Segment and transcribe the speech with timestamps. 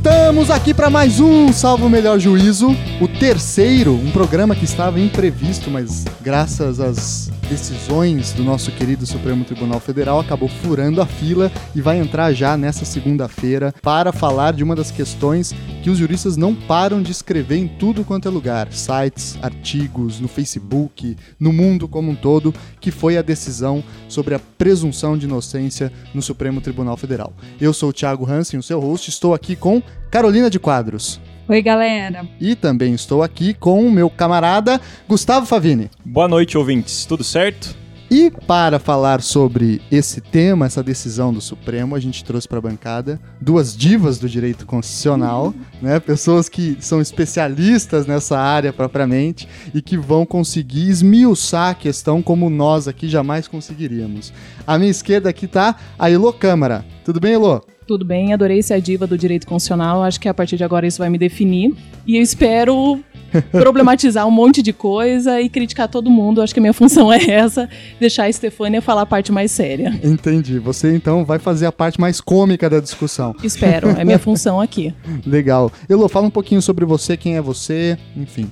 [0.00, 5.70] Estamos aqui para mais um Salvo Melhor Juízo, o terceiro, um programa que estava imprevisto,
[5.70, 11.82] mas graças às decisões do nosso querido Supremo Tribunal Federal acabou furando a fila e
[11.82, 16.54] vai entrar já nessa segunda-feira para falar de uma das questões que os juristas não
[16.54, 22.10] param de escrever em tudo quanto é lugar, sites, artigos, no Facebook, no mundo como
[22.10, 27.32] um todo, que foi a decisão sobre a presunção de inocência no Supremo Tribunal Federal.
[27.60, 31.20] Eu sou o Thiago Hansen, o seu host, estou aqui com Carolina de Quadros.
[31.48, 32.28] Oi, galera.
[32.40, 35.90] E também estou aqui com o meu camarada Gustavo Favini.
[36.04, 37.04] Boa noite, ouvintes.
[37.04, 37.80] Tudo certo?
[38.10, 42.60] E para falar sobre esse tema, essa decisão do Supremo, a gente trouxe para a
[42.60, 46.00] bancada duas divas do direito constitucional, né?
[46.00, 52.50] Pessoas que são especialistas nessa área propriamente e que vão conseguir esmiuçar a questão como
[52.50, 54.32] nós aqui jamais conseguiríamos.
[54.66, 56.84] À minha esquerda aqui está a Elo Câmara.
[57.04, 57.64] Tudo bem, Elo?
[57.90, 60.04] Tudo bem, adorei ser a diva do direito constitucional.
[60.04, 61.74] Acho que a partir de agora isso vai me definir.
[62.06, 63.00] E eu espero
[63.50, 66.40] problematizar um monte de coisa e criticar todo mundo.
[66.40, 69.92] Acho que a minha função é essa, deixar a Estefânia falar a parte mais séria.
[70.04, 70.60] Entendi.
[70.60, 73.34] Você então vai fazer a parte mais cômica da discussão.
[73.42, 74.94] Espero, é minha função aqui.
[75.26, 75.72] Legal.
[75.88, 78.48] Elo, fala um pouquinho sobre você, quem é você, enfim.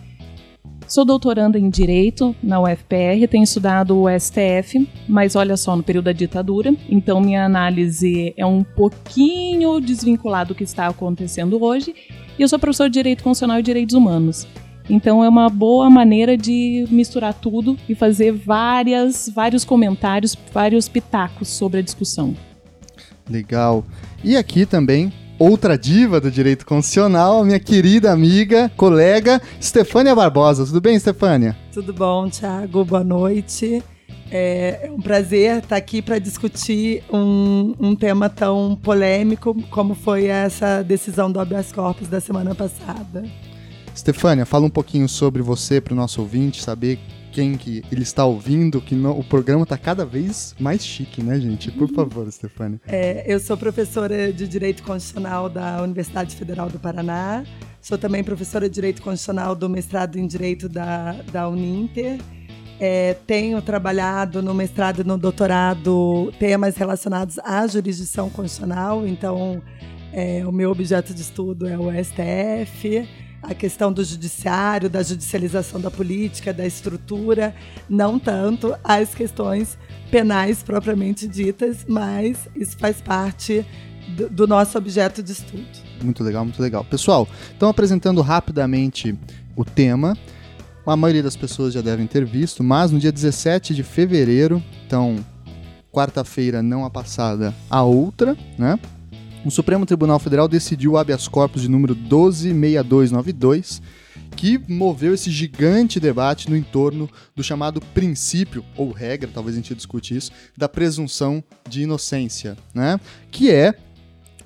[0.89, 6.07] Sou doutoranda em Direito na UFPR, tenho estudado o STF, mas olha só, no período
[6.07, 11.95] da ditadura, então minha análise é um pouquinho desvinculada do que está acontecendo hoje.
[12.39, 14.49] E eu sou professor de Direito Constitucional e Direitos Humanos.
[14.89, 21.49] Então é uma boa maneira de misturar tudo e fazer várias, vários comentários, vários pitacos
[21.49, 22.35] sobre a discussão.
[23.29, 23.85] Legal.
[24.25, 30.67] E aqui também outra diva do direito constitucional, minha querida amiga, colega, Stefânia Barbosa.
[30.67, 31.57] Tudo bem, Stefânia?
[31.73, 32.85] Tudo bom, Thiago?
[32.85, 33.83] Boa noite.
[34.31, 40.83] É um prazer estar aqui para discutir um, um tema tão polêmico como foi essa
[40.83, 43.25] decisão do habeas corpus da semana passada.
[43.97, 46.99] Stefânia, fala um pouquinho sobre você para o nosso ouvinte saber
[47.33, 51.71] quem que ele está ouvindo, que o programa está cada vez mais chique, né, gente?
[51.71, 52.81] Por favor, Stefania.
[52.87, 57.45] É, eu sou professora de Direito Constitucional da Universidade Federal do Paraná.
[57.81, 62.19] Sou também professora de Direito Constitucional do mestrado em Direito da, da Uninter.
[62.81, 69.61] É, tenho trabalhado no mestrado e no doutorado temas relacionados à jurisdição constitucional, então
[70.13, 73.09] é, o meu objeto de estudo é o STF
[73.43, 77.55] a questão do judiciário, da judicialização da política, da estrutura,
[77.89, 79.79] não tanto as questões
[80.11, 83.65] penais propriamente ditas, mas isso faz parte
[84.17, 85.67] do, do nosso objeto de estudo.
[86.03, 86.85] Muito legal, muito legal.
[86.85, 89.17] Pessoal, então apresentando rapidamente
[89.57, 90.17] o tema.
[90.87, 95.23] A maioria das pessoas já devem ter visto, mas no dia 17 de fevereiro, então
[95.93, 98.79] quarta-feira não a passada, a outra, né?
[99.45, 103.81] O Supremo Tribunal Federal decidiu o habeas corpus de número 126292,
[104.37, 109.75] que moveu esse gigante debate no entorno do chamado princípio, ou regra, talvez a gente
[109.75, 113.01] discute isso, da presunção de inocência, né?
[113.31, 113.75] Que é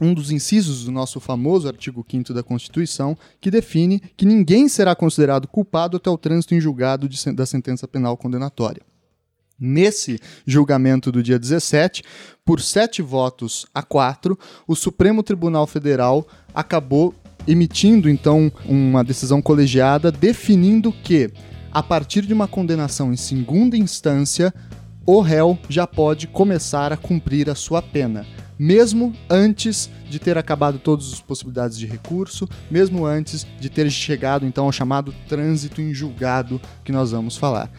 [0.01, 4.95] um dos incisos do nosso famoso artigo 5 da Constituição, que define que ninguém será
[4.95, 8.83] considerado culpado até o trânsito em julgado de, da sentença penal condenatória.
[9.59, 12.03] Nesse julgamento do dia 17,
[12.45, 17.15] por sete votos a quatro, o Supremo Tribunal Federal acabou
[17.47, 21.31] emitindo então uma decisão colegiada definindo que,
[21.71, 24.53] a partir de uma condenação em segunda instância,
[25.05, 28.25] o réu já pode começar a cumprir a sua pena,
[28.57, 34.47] mesmo antes de ter acabado todas as possibilidades de recurso, mesmo antes de ter chegado
[34.47, 37.71] então ao chamado trânsito em julgado que nós vamos falar.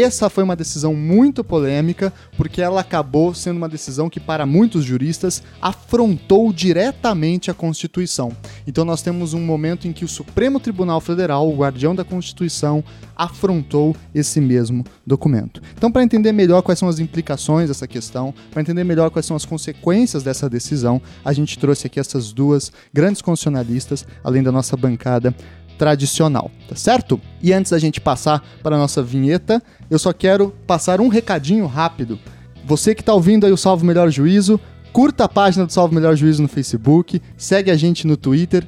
[0.00, 4.84] Essa foi uma decisão muito polêmica, porque ela acabou sendo uma decisão que, para muitos
[4.84, 8.30] juristas, afrontou diretamente a Constituição.
[8.66, 12.84] Então, nós temos um momento em que o Supremo Tribunal Federal, o guardião da Constituição,
[13.16, 15.62] afrontou esse mesmo documento.
[15.74, 19.36] Então, para entender melhor quais são as implicações dessa questão, para entender melhor quais são
[19.36, 24.76] as consequências dessa decisão, a gente trouxe aqui essas duas grandes constitucionalistas, além da nossa
[24.76, 25.34] bancada
[25.78, 27.20] tradicional, tá certo?
[27.42, 31.66] E antes da gente passar para a nossa vinheta, eu só quero passar um recadinho
[31.66, 32.18] rápido.
[32.64, 34.60] Você que está ouvindo aí o Salvo Melhor Juízo,
[34.92, 38.64] curta a página do Salvo Melhor Juízo no Facebook, segue a gente no Twitter,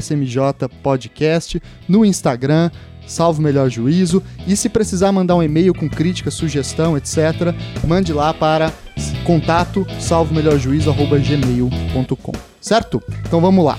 [0.00, 2.70] smjpodcast, no Instagram,
[3.06, 7.52] Salvo Melhor Juízo, e se precisar mandar um e-mail com crítica, sugestão, etc.,
[7.84, 8.72] mande lá para
[9.24, 13.02] contato salvomelhorjuízo.gmail.com, certo?
[13.26, 13.76] Então vamos lá.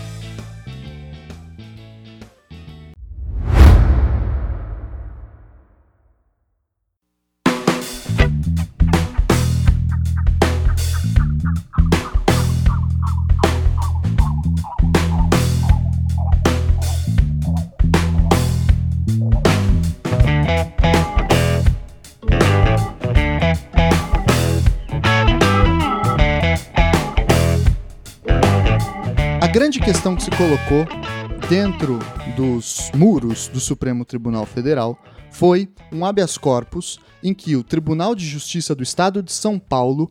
[29.51, 30.87] Grande questão que se colocou
[31.49, 31.99] dentro
[32.37, 34.97] dos muros do Supremo Tribunal Federal
[35.29, 40.09] foi um habeas corpus em que o Tribunal de Justiça do Estado de São Paulo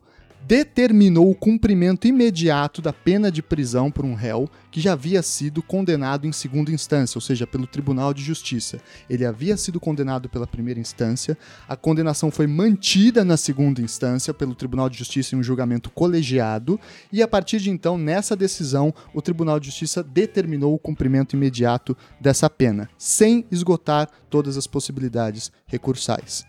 [0.50, 5.62] determinou o cumprimento imediato da pena de prisão por um réu que já havia sido
[5.62, 8.80] condenado em segunda instância, ou seja, pelo Tribunal de Justiça.
[9.08, 11.38] Ele havia sido condenado pela primeira instância,
[11.68, 16.80] a condenação foi mantida na segunda instância pelo Tribunal de Justiça em um julgamento colegiado,
[17.12, 21.96] e a partir de então, nessa decisão, o Tribunal de Justiça determinou o cumprimento imediato
[22.20, 26.44] dessa pena, sem esgotar todas as possibilidades recursais.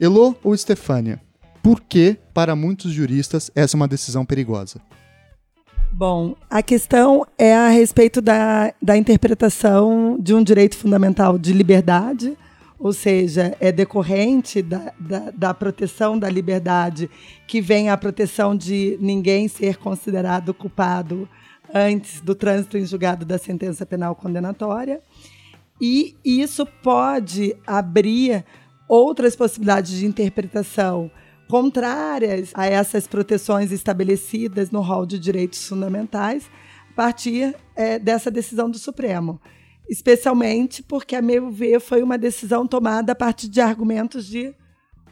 [0.00, 1.22] Elô ou Estefânia?
[1.62, 4.80] Por que, para muitos juristas, essa é uma decisão perigosa?
[5.92, 12.36] Bom, a questão é a respeito da, da interpretação de um direito fundamental de liberdade,
[12.78, 17.08] ou seja, é decorrente da, da, da, proteção da liberdade
[17.46, 21.28] que vem a proteção de ninguém ser considerado culpado
[21.72, 25.00] antes do trânsito em julgado da sentença penal condenatória.
[25.80, 28.44] E isso pode abrir
[28.88, 31.10] outras possibilidades de interpretação
[31.52, 36.50] contrárias a essas proteções estabelecidas no rol de direitos fundamentais
[36.90, 39.38] a partir é, dessa decisão do Supremo.
[39.86, 44.54] Especialmente porque, a meu ver, foi uma decisão tomada a partir de argumentos de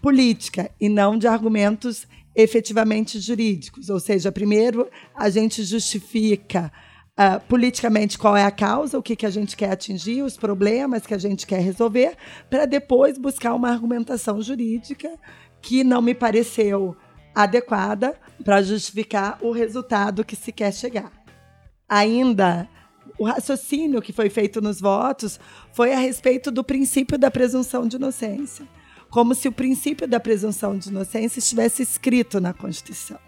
[0.01, 3.91] política e não de argumentos efetivamente jurídicos.
[3.91, 6.73] Ou seja, primeiro a gente justifica
[7.19, 11.07] uh, politicamente qual é a causa, o que, que a gente quer atingir, os problemas
[11.07, 12.17] que a gente quer resolver,
[12.49, 15.11] para depois buscar uma argumentação jurídica
[15.61, 16.97] que não me pareceu
[17.35, 18.15] adequada
[18.45, 21.13] para justificar o resultado que se quer chegar.
[21.89, 22.69] Ainda,
[23.19, 25.39] o raciocínio que foi feito nos votos
[25.73, 28.67] foi a respeito do princípio da presunção de inocência,
[29.11, 33.19] como se o princípio da presunção de inocência estivesse escrito na Constituição.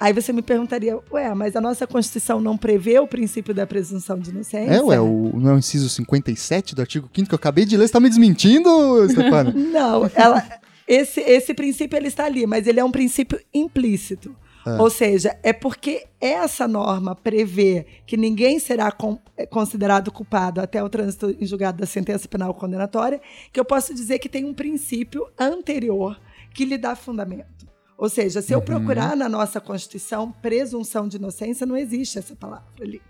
[0.00, 4.18] Aí você me perguntaria, ué, mas a nossa Constituição não prevê o princípio da presunção
[4.18, 4.72] de inocência?
[4.72, 7.76] É, ué, o, não é o inciso 57 do artigo 5 que eu acabei de
[7.76, 8.70] ler, você está me desmentindo,
[9.10, 9.52] Stefano?
[9.70, 10.42] não, ela,
[10.90, 14.34] esse, esse princípio ele está ali, mas ele é um princípio implícito.
[14.66, 14.72] É.
[14.82, 20.82] Ou seja, é porque essa norma prevê que ninguém será com, é, considerado culpado até
[20.82, 23.20] o trânsito em julgado da sentença penal condenatória,
[23.52, 26.20] que eu posso dizer que tem um princípio anterior
[26.52, 27.68] que lhe dá fundamento.
[27.96, 28.64] Ou seja, se eu uhum.
[28.64, 33.00] procurar na nossa Constituição presunção de inocência, não existe essa palavra ali.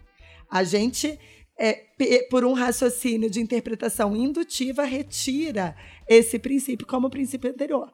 [0.51, 1.19] A gente
[1.61, 1.85] é,
[2.31, 5.77] por um raciocínio de interpretação indutiva, retira
[6.09, 7.93] esse princípio como princípio anterior.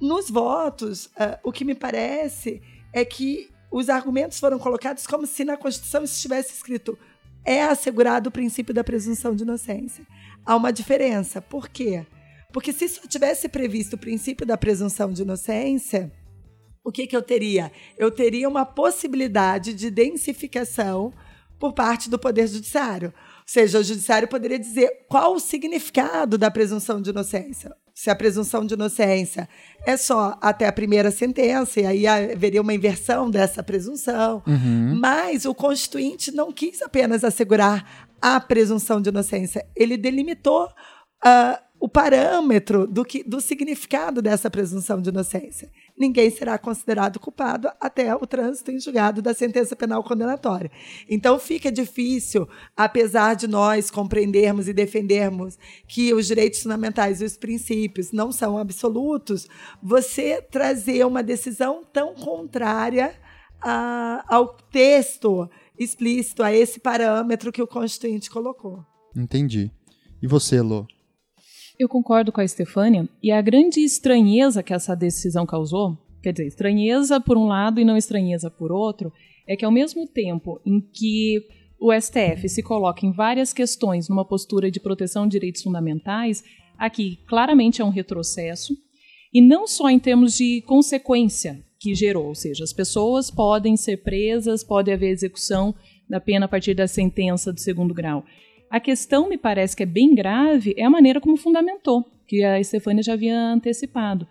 [0.00, 2.60] Nos votos, uh, o que me parece
[2.92, 6.98] é que os argumentos foram colocados como se na Constituição estivesse escrito
[7.44, 10.04] é assegurado o princípio da presunção de inocência.
[10.44, 11.40] Há uma diferença.
[11.40, 12.04] Por quê?
[12.52, 16.12] Porque se só tivesse previsto o princípio da presunção de inocência,
[16.84, 17.70] o que, que eu teria?
[17.96, 21.12] Eu teria uma possibilidade de densificação
[21.60, 23.12] por parte do Poder Judiciário.
[23.14, 27.76] Ou seja, o Judiciário poderia dizer qual o significado da presunção de inocência.
[27.94, 29.46] Se a presunção de inocência
[29.84, 34.42] é só até a primeira sentença, e aí haveria uma inversão dessa presunção.
[34.46, 34.98] Uhum.
[34.98, 40.66] Mas o Constituinte não quis apenas assegurar a presunção de inocência, ele delimitou.
[41.22, 45.70] Uh, o parâmetro do, que, do significado dessa presunção de inocência.
[46.00, 50.70] Ninguém será considerado culpado até o trânsito em julgado da sentença penal condenatória.
[51.06, 57.36] Então fica difícil, apesar de nós compreendermos e defendermos que os direitos fundamentais e os
[57.36, 59.46] princípios não são absolutos,
[59.82, 63.14] você trazer uma decisão tão contrária
[63.60, 68.86] a, ao texto explícito, a esse parâmetro que o Constituinte colocou.
[69.14, 69.70] Entendi.
[70.22, 70.86] E você, Lô?
[71.80, 76.46] Eu concordo com a Estefânia, e a grande estranheza que essa decisão causou, quer dizer,
[76.46, 79.10] estranheza por um lado e não estranheza por outro,
[79.48, 81.42] é que ao mesmo tempo em que
[81.80, 86.44] o STF se coloca em várias questões numa postura de proteção de direitos fundamentais,
[86.76, 88.76] aqui claramente é um retrocesso,
[89.32, 94.02] e não só em termos de consequência que gerou, ou seja, as pessoas podem ser
[94.02, 95.74] presas, pode haver execução
[96.06, 98.22] da pena a partir da sentença do segundo grau.
[98.70, 102.60] A questão, me parece que é bem grave, é a maneira como fundamentou, que a
[102.60, 104.28] Estefânia já havia antecipado.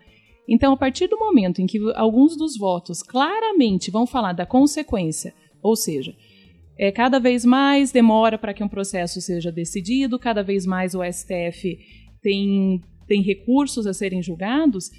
[0.48, 5.34] Então, a partir do momento em que alguns dos votos claramente vão falar da consequência,
[5.62, 6.16] ou seja,
[6.78, 11.04] é, cada vez mais demora para que um processo seja decidido, cada vez mais o
[11.04, 11.78] STF
[12.22, 14.90] tem, tem recursos a serem julgados,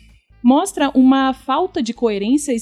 [0.43, 2.53] mostra uma falta de coerência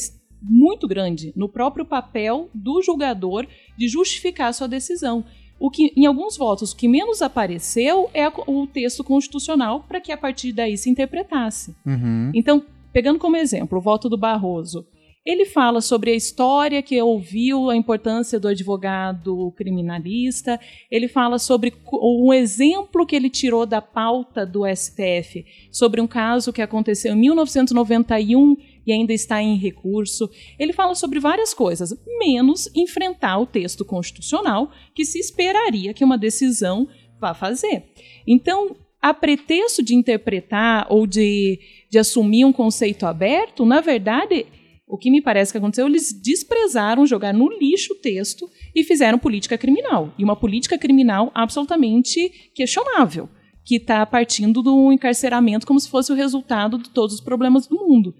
[0.41, 3.45] muito grande no próprio papel do julgador
[3.77, 5.25] de justificar sua decisão.
[5.59, 10.11] O que, em alguns votos, o que menos apareceu é o texto constitucional para que
[10.11, 11.75] a partir daí se interpretasse.
[11.85, 12.31] Uhum.
[12.33, 12.63] Então,
[12.93, 14.87] pegando como exemplo o voto do Barroso,
[15.25, 20.59] Ele fala sobre a história que ouviu, a importância do advogado criminalista.
[20.89, 26.53] Ele fala sobre um exemplo que ele tirou da pauta do STF sobre um caso
[26.53, 28.55] que aconteceu em 1991
[28.89, 30.29] e ainda está em recurso.
[30.57, 36.17] Ele fala sobre várias coisas, menos enfrentar o texto constitucional que se esperaria que uma
[36.17, 36.87] decisão
[37.19, 37.83] vá fazer.
[38.27, 44.47] Então, a pretexto de interpretar ou de, de assumir um conceito aberto, na verdade,
[44.87, 49.19] o que me parece que aconteceu, eles desprezaram jogar no lixo o texto e fizeram
[49.19, 50.11] política criminal.
[50.17, 53.29] E uma política criminal absolutamente questionável,
[53.63, 57.75] que está partindo do encarceramento como se fosse o resultado de todos os problemas do
[57.75, 58.15] mundo.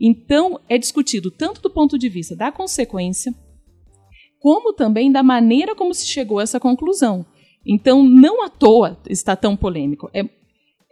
[0.00, 3.34] Então, é discutido tanto do ponto de vista da consequência,
[4.38, 7.24] como também da maneira como se chegou a essa conclusão.
[7.64, 10.10] Então, não à toa está tão polêmico.
[10.12, 10.24] É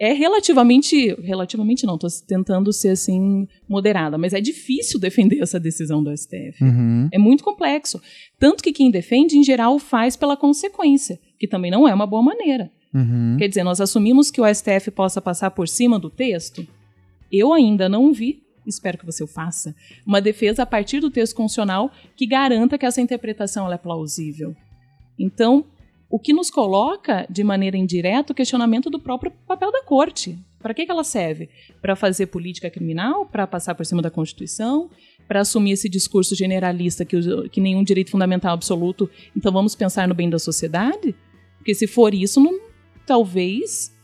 [0.01, 1.15] é relativamente.
[1.21, 6.65] Relativamente não, estou tentando ser assim moderada, mas é difícil defender essa decisão do STF.
[6.65, 7.09] Uhum.
[7.13, 8.01] É muito complexo.
[8.39, 12.23] Tanto que quem defende, em geral, faz pela consequência, que também não é uma boa
[12.23, 12.73] maneira.
[12.95, 13.37] Uhum.
[13.39, 16.67] Quer dizer, nós assumimos que o STF possa passar por cima do texto.
[17.31, 19.75] Eu ainda não vi, espero que você o faça,
[20.07, 24.55] uma defesa a partir do texto constitucional que garanta que essa interpretação é plausível.
[25.19, 25.67] Então,
[26.11, 30.37] o que nos coloca, de maneira indireta, o questionamento do próprio papel da corte.
[30.59, 31.49] Para que, que ela serve?
[31.81, 33.25] Para fazer política criminal?
[33.27, 34.91] Para passar por cima da Constituição?
[35.29, 37.17] Para assumir esse discurso generalista que,
[37.51, 41.15] que nenhum direito fundamental absoluto, então vamos pensar no bem da sociedade?
[41.59, 42.59] Porque se for isso, não,
[43.07, 43.95] talvez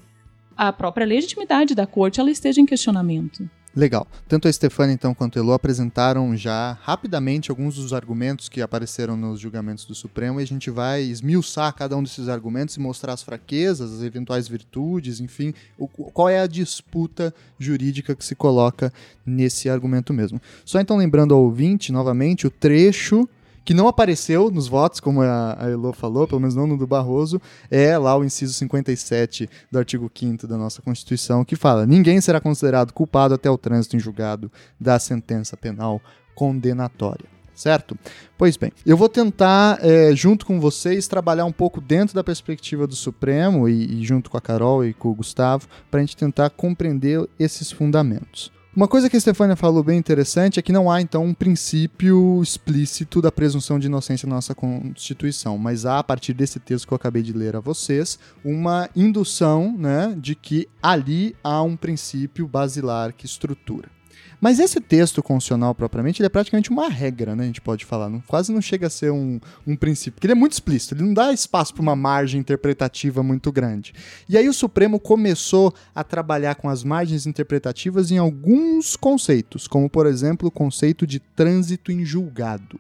[0.56, 3.50] a própria legitimidade da corte ela esteja em questionamento.
[3.76, 4.06] Legal.
[4.26, 9.18] Tanto a Stefania então quanto a Elo apresentaram já rapidamente alguns dos argumentos que apareceram
[9.18, 13.12] nos julgamentos do Supremo e a gente vai esmiuçar cada um desses argumentos e mostrar
[13.12, 18.90] as fraquezas, as eventuais virtudes, enfim, o, qual é a disputa jurídica que se coloca
[19.26, 20.40] nesse argumento mesmo.
[20.64, 23.28] Só então lembrando ao ouvinte, novamente, o trecho
[23.66, 26.86] que não apareceu nos votos, como a, a Elo falou, pelo menos não no do
[26.86, 32.20] Barroso, é lá o inciso 57 do artigo 5 da nossa Constituição, que fala: ninguém
[32.20, 36.00] será considerado culpado até o trânsito em julgado da sentença penal
[36.36, 37.26] condenatória.
[37.56, 37.98] Certo?
[38.38, 42.86] Pois bem, eu vou tentar, é, junto com vocês, trabalhar um pouco dentro da perspectiva
[42.86, 46.16] do Supremo e, e junto com a Carol e com o Gustavo, para a gente
[46.16, 48.52] tentar compreender esses fundamentos.
[48.76, 52.42] Uma coisa que a Stefania falou bem interessante é que não há, então, um princípio
[52.42, 56.92] explícito da presunção de inocência na nossa Constituição, mas há, a partir desse texto que
[56.92, 62.46] eu acabei de ler a vocês, uma indução né, de que ali há um princípio
[62.46, 63.95] basilar que estrutura.
[64.40, 67.44] Mas esse texto constitucional propriamente, ele é praticamente uma regra, né?
[67.44, 68.08] A gente pode falar.
[68.08, 71.04] Não, quase não chega a ser um, um princípio, porque ele é muito explícito, ele
[71.04, 73.94] não dá espaço para uma margem interpretativa muito grande.
[74.28, 79.88] E aí o Supremo começou a trabalhar com as margens interpretativas em alguns conceitos, como
[79.88, 82.78] por exemplo o conceito de trânsito em julgado.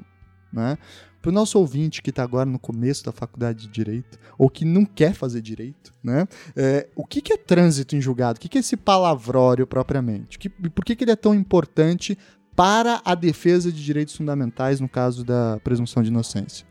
[0.52, 0.78] Né?
[1.26, 4.64] Para o nosso ouvinte que está agora no começo da faculdade de direito ou que
[4.64, 6.24] não quer fazer direito, né?
[6.54, 8.36] É, o que, que, é trânsito em julgado?
[8.36, 10.38] O que, que é esse palavrório propriamente?
[10.38, 12.16] Que, por que, que ele é tão importante
[12.54, 16.64] para a defesa de direitos fundamentais no caso da presunção de inocência?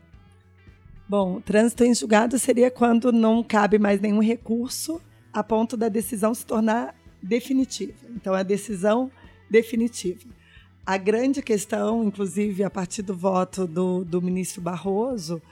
[1.06, 5.02] Bom, trânsito em julgado seria quando não cabe mais nenhum recurso
[5.34, 8.06] a ponto da decisão se tornar definitiva.
[8.08, 9.10] Então, é a decisão
[9.50, 10.35] definitiva.
[10.86, 15.42] A grande questão, inclusive a partir do voto do, do ministro Barroso,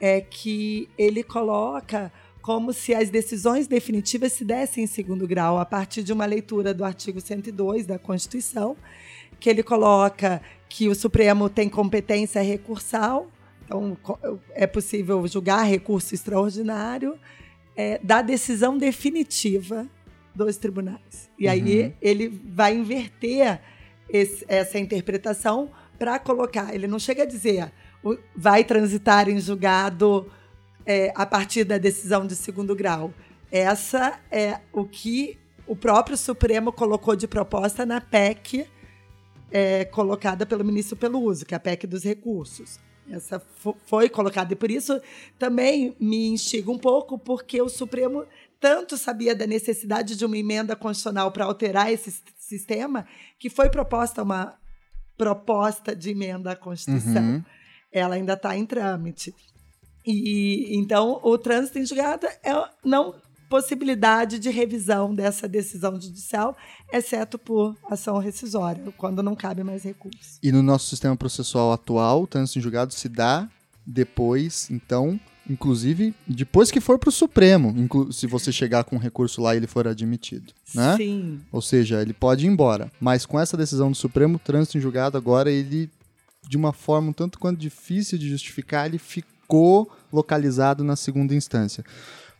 [0.00, 5.64] é que ele coloca como se as decisões definitivas se dessem em segundo grau, a
[5.64, 8.76] partir de uma leitura do artigo 102 da Constituição,
[9.38, 13.30] que ele coloca que o Supremo tem competência recursal,
[13.64, 13.96] então
[14.52, 17.16] é possível julgar recurso extraordinário
[17.76, 19.86] é, da decisão definitiva
[20.34, 21.30] dos tribunais.
[21.38, 21.52] E uhum.
[21.52, 23.60] aí ele vai inverter
[24.12, 26.74] esse, essa interpretação para colocar.
[26.74, 27.72] Ele não chega a dizer
[28.34, 30.30] vai transitar em julgado
[30.86, 33.12] é, a partir da decisão de segundo grau.
[33.52, 38.66] Essa é o que o próprio Supremo colocou de proposta na PEC
[39.50, 42.78] é, colocada pelo ministro Peluso, que é a PEC dos recursos.
[43.10, 43.42] Essa
[43.86, 44.52] foi colocada.
[44.52, 45.00] E por isso
[45.38, 48.24] também me instiga um pouco, porque o Supremo
[48.60, 53.06] tanto sabia da necessidade de uma emenda constitucional para alterar esse sistema
[53.38, 54.54] que foi proposta uma
[55.16, 57.22] proposta de emenda à Constituição.
[57.22, 57.44] Uhum.
[57.92, 59.34] Ela ainda está em trâmite.
[60.06, 62.52] E então o trânsito em julgado é
[62.84, 63.14] não
[63.50, 66.56] possibilidade de revisão dessa decisão judicial,
[66.92, 70.38] exceto por ação rescisória, quando não cabe mais recurso.
[70.40, 73.50] E no nosso sistema processual atual, o trânsito em julgado se dá
[73.84, 75.18] depois, então,
[75.50, 77.74] inclusive depois que for para o Supremo,
[78.12, 80.96] se você chegar com um recurso lá e ele for admitido, né?
[80.96, 81.40] Sim.
[81.50, 84.80] Ou seja, ele pode ir embora, mas com essa decisão do Supremo, o trânsito em
[84.80, 85.90] julgado agora ele
[86.48, 91.84] de uma forma um tanto quanto difícil de justificar, ele ficou localizado na segunda instância.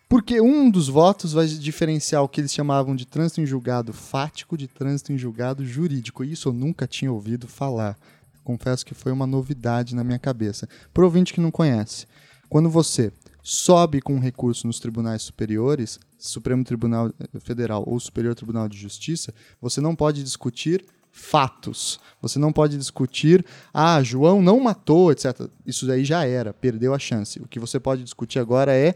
[0.09, 4.57] Porque um dos votos vai diferenciar o que eles chamavam de trânsito em julgado fático
[4.57, 6.25] de trânsito em julgado jurídico.
[6.25, 7.97] Isso eu nunca tinha ouvido falar.
[8.43, 10.67] Confesso que foi uma novidade na minha cabeça.
[10.93, 12.05] Para ouvinte que não conhece,
[12.51, 18.77] quando você sobe com recurso nos tribunais superiores, Supremo Tribunal Federal ou Superior Tribunal de
[18.77, 21.97] Justiça, você não pode discutir fatos.
[22.21, 25.47] Você não pode discutir, ah, João não matou, etc.
[25.65, 27.39] Isso daí já era, perdeu a chance.
[27.39, 28.95] O que você pode discutir agora é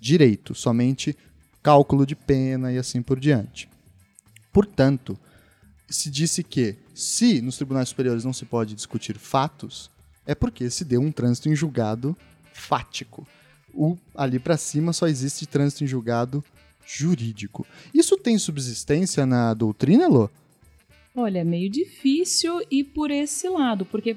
[0.00, 1.16] direito, somente
[1.62, 3.68] cálculo de pena e assim por diante.
[4.52, 5.16] Portanto,
[5.88, 9.92] se disse que se nos tribunais superiores não se pode discutir fatos,
[10.26, 12.16] é porque se deu um trânsito em julgado
[12.56, 13.26] fático.
[13.72, 16.42] O, ali para cima só existe trânsito em julgado
[16.86, 17.66] jurídico.
[17.92, 20.30] Isso tem subsistência na doutrina, Lô?
[21.14, 24.16] Olha, é meio difícil ir por esse lado, porque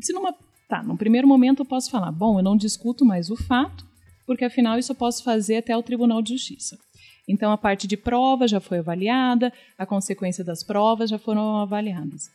[0.00, 0.34] se numa
[0.68, 3.86] tá, no primeiro momento eu posso falar, bom, eu não discuto mais o fato,
[4.26, 6.78] porque afinal isso eu posso fazer até o Tribunal de Justiça.
[7.26, 12.30] Então a parte de prova já foi avaliada, a consequência das provas já foram avaliadas.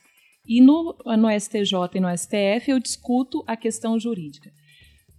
[0.47, 4.51] E no, no STJ e no STF eu discuto a questão jurídica.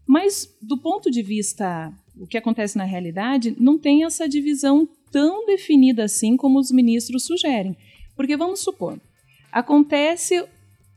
[0.07, 5.47] Mas do ponto de vista o que acontece na realidade, não tem essa divisão tão
[5.47, 7.77] definida assim como os ministros sugerem.
[8.17, 8.99] Porque vamos supor,
[9.51, 10.45] acontece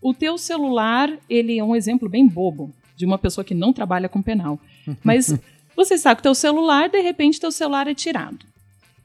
[0.02, 4.08] o teu celular, ele é um exemplo bem bobo de uma pessoa que não trabalha
[4.08, 4.60] com penal.
[5.04, 5.34] Mas
[5.76, 8.46] você sabe que teu celular, de repente teu celular é tirado.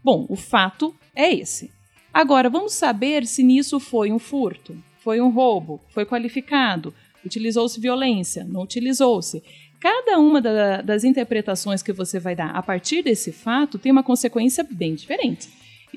[0.04, 1.70] Bom, o fato é esse.
[2.12, 6.92] Agora, vamos saber se nisso foi um furto, foi um roubo, foi qualificado,
[7.24, 9.42] utilizou-se violência, não utilizou-se.
[9.82, 14.04] Cada uma da, das interpretações que você vai dar a partir desse fato tem uma
[14.04, 15.48] consequência bem diferente.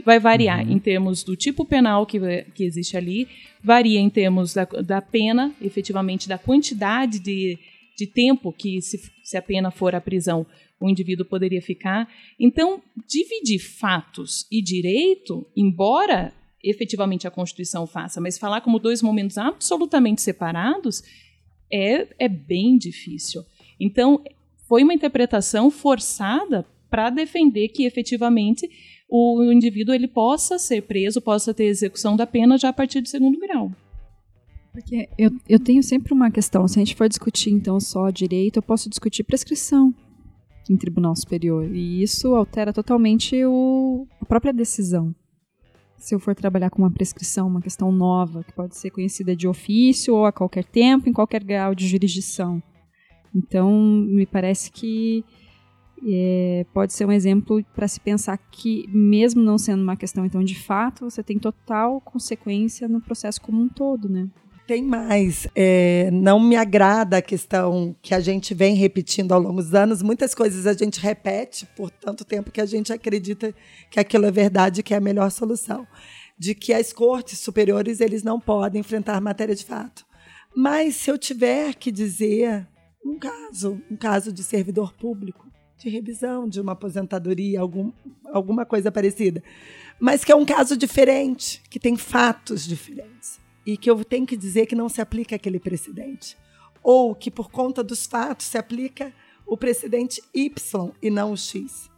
[0.04, 0.72] Vai variar uhum.
[0.72, 2.20] em termos do tipo penal que,
[2.56, 3.28] que existe ali,
[3.64, 7.60] varia em termos da, da pena, efetivamente, da quantidade de,
[7.96, 10.48] de tempo que, se, se a pena for a prisão,
[10.80, 12.10] o indivíduo poderia ficar.
[12.40, 19.38] Então, dividir fatos e direito, embora efetivamente a Constituição faça, mas falar como dois momentos
[19.38, 21.04] absolutamente separados
[21.72, 23.46] é, é bem difícil.
[23.80, 24.22] Então,
[24.68, 28.70] foi uma interpretação forçada para defender que efetivamente
[29.10, 33.08] o indivíduo ele possa ser preso, possa ter execução da pena já a partir do
[33.08, 33.72] segundo grau.
[34.72, 38.58] Porque eu, eu tenho sempre uma questão, se a gente for discutir então só direito,
[38.58, 39.94] eu posso discutir prescrição
[40.70, 41.74] em tribunal superior.
[41.74, 45.16] E isso altera totalmente o, a própria decisão.
[45.98, 49.48] Se eu for trabalhar com uma prescrição, uma questão nova, que pode ser conhecida de
[49.48, 52.62] ofício ou a qualquer tempo, em qualquer grau de jurisdição.
[53.36, 55.26] Então, me parece que
[56.08, 60.44] é, pode ser um exemplo para se pensar que, mesmo não sendo uma questão então
[60.44, 64.30] de fato, você tem total consequência no processo como um todo, né?
[64.68, 65.48] Tem mais.
[65.56, 70.02] É, não me agrada a questão que a gente vem repetindo ao longo dos anos.
[70.02, 73.54] Muitas coisas a gente repete por tanto tempo que a gente acredita
[73.92, 75.86] que aquilo é verdade, que é a melhor solução.
[76.38, 80.04] De que as cortes superiores eles não podem enfrentar matéria de fato.
[80.56, 82.68] Mas se eu tiver que dizer
[83.06, 87.92] um caso, um caso de servidor público, de revisão de uma aposentadoria, algum,
[88.26, 89.44] alguma coisa parecida,
[90.00, 94.36] mas que é um caso diferente, que tem fatos diferentes e que eu tenho que
[94.36, 96.36] dizer que não se aplica aquele precedente.
[96.82, 99.14] Ou que, por conta dos fatos, se aplica
[99.46, 101.90] o precedente Y e não o X.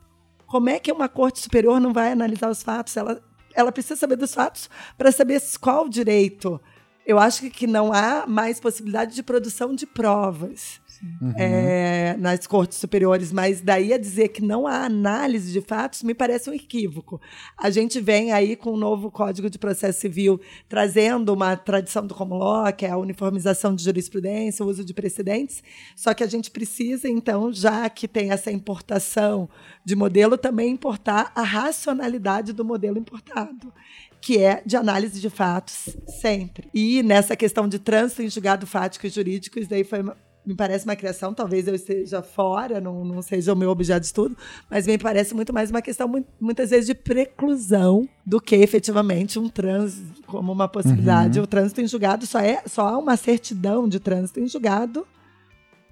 [0.45, 2.95] Como é que uma corte superior não vai analisar os fatos?
[2.95, 3.21] Ela,
[3.53, 6.59] ela precisa saber dos fatos para saber qual direito.
[7.05, 11.33] Eu acho que não há mais possibilidade de produção de provas uhum.
[11.37, 16.13] é, nas cortes superiores, mas daí a dizer que não há análise de fatos me
[16.13, 17.19] parece um equívoco.
[17.57, 22.05] A gente vem aí com o um novo Código de Processo Civil trazendo uma tradição
[22.05, 25.63] do common law, que é a uniformização de jurisprudência, o uso de precedentes,
[25.95, 29.49] só que a gente precisa, então, já que tem essa importação
[29.83, 33.73] de modelo, também importar a racionalidade do modelo importado
[34.19, 36.67] que é de análise de fatos, sempre.
[36.73, 40.03] E nessa questão de trânsito em julgado fático e jurídico, isso daí foi
[40.47, 44.05] me parece uma criação, talvez eu esteja fora, não, não seja o meu objeto de
[44.05, 44.37] estudo,
[44.71, 49.49] mas me parece muito mais uma questão, muitas vezes, de preclusão do que efetivamente um
[49.49, 51.37] trânsito como uma possibilidade.
[51.37, 51.43] Uhum.
[51.43, 55.05] O trânsito em julgado só, é, só há uma certidão de trânsito em julgado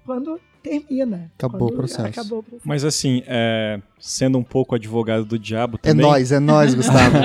[0.06, 1.30] quando termina.
[1.38, 2.06] Acabou o processo.
[2.06, 2.68] Acabou o processo.
[2.68, 6.04] Mas assim, é, sendo um pouco advogado do diabo é também...
[6.04, 7.16] É nós, é nós, Gustavo.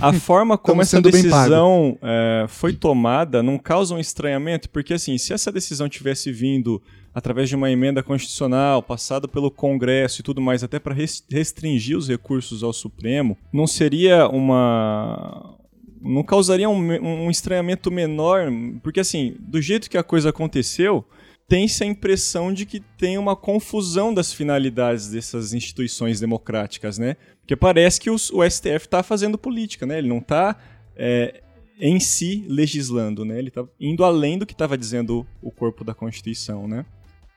[0.00, 5.32] a forma como essa decisão é, foi tomada não causa um estranhamento, porque assim, se
[5.32, 6.82] essa decisão tivesse vindo
[7.14, 12.08] através de uma emenda constitucional passada pelo Congresso e tudo mais, até para restringir os
[12.08, 15.56] recursos ao Supremo, não seria uma
[16.00, 18.48] não causaria um, um estranhamento menor,
[18.84, 21.04] porque assim, do jeito que a coisa aconteceu,
[21.48, 27.16] tem-se a impressão de que tem uma confusão das finalidades dessas instituições democráticas, né?
[27.40, 29.96] Porque parece que os, o STF está fazendo política, né?
[29.96, 30.56] Ele não está
[30.94, 31.40] é,
[31.80, 33.38] em si legislando, né?
[33.38, 36.84] Ele está indo além do que estava dizendo o corpo da Constituição, né?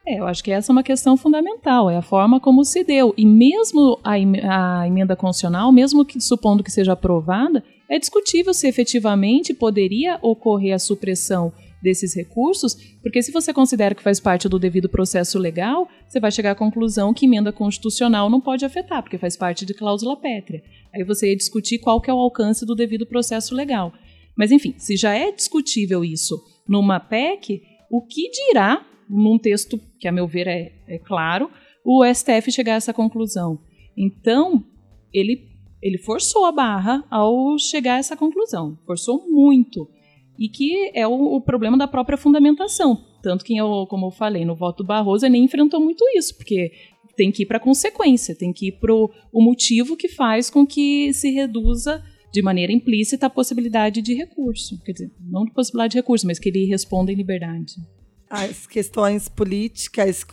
[0.05, 3.13] É, eu acho que essa é uma questão fundamental, é a forma como se deu.
[3.15, 8.67] E mesmo a, a emenda constitucional, mesmo que supondo que seja aprovada, é discutível se
[8.67, 14.59] efetivamente poderia ocorrer a supressão desses recursos, porque se você considera que faz parte do
[14.59, 19.17] devido processo legal, você vai chegar à conclusão que emenda constitucional não pode afetar, porque
[19.17, 20.61] faz parte de cláusula pétrea.
[20.93, 23.93] Aí você ia discutir qual que é o alcance do devido processo legal.
[24.37, 30.07] Mas enfim, se já é discutível isso numa PEC, o que dirá num texto que,
[30.07, 31.49] a meu ver, é, é claro,
[31.83, 33.59] o STF chegar a essa conclusão.
[33.97, 34.63] Então,
[35.13, 35.49] ele,
[35.81, 39.87] ele forçou a barra ao chegar a essa conclusão, forçou muito.
[40.37, 43.05] E que é o, o problema da própria fundamentação.
[43.21, 46.71] Tanto que, eu, como eu falei, no voto Barroso, ele nem enfrentou muito isso, porque
[47.15, 50.65] tem que ir para a consequência, tem que ir para o motivo que faz com
[50.65, 54.81] que se reduza de maneira implícita a possibilidade de recurso.
[54.83, 57.75] Quer dizer, não de possibilidade de recurso, mas que ele responda em liberdade
[58.31, 60.25] as questões políticas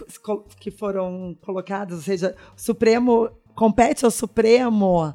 [0.61, 5.13] que foram colocadas, ou seja, o Supremo compete ao Supremo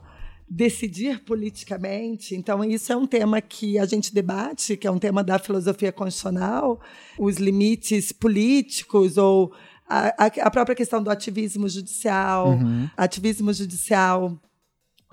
[0.49, 2.35] decidir politicamente.
[2.35, 5.91] Então, isso é um tema que a gente debate, que é um tema da filosofia
[5.91, 6.79] constitucional,
[7.17, 9.53] os limites políticos ou
[9.87, 12.89] a, a própria questão do ativismo judicial, uhum.
[12.95, 14.39] ativismo judicial,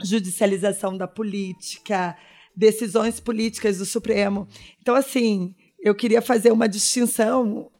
[0.02, 2.16] judicialização da política,
[2.56, 4.46] decisões políticas do Supremo.
[4.80, 7.70] Então, assim, eu queria fazer uma distinção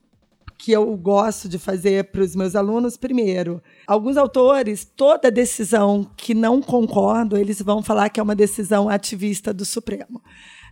[0.63, 2.97] que eu gosto de fazer para os meus alunos.
[2.97, 8.87] Primeiro, alguns autores, toda decisão que não concordam, eles vão falar que é uma decisão
[8.87, 10.23] ativista do Supremo.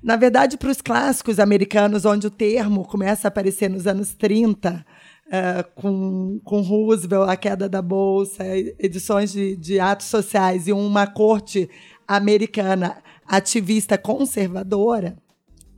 [0.02, 4.84] Na verdade, para os clássicos americanos, onde o termo começa a aparecer nos anos 30,
[5.28, 8.42] Uh, eh, com, com Roosevelt, a queda da Bolsa,
[8.78, 11.68] edições de, de atos sociais e uma corte
[12.06, 12.96] americana
[13.26, 15.18] ativista conservadora,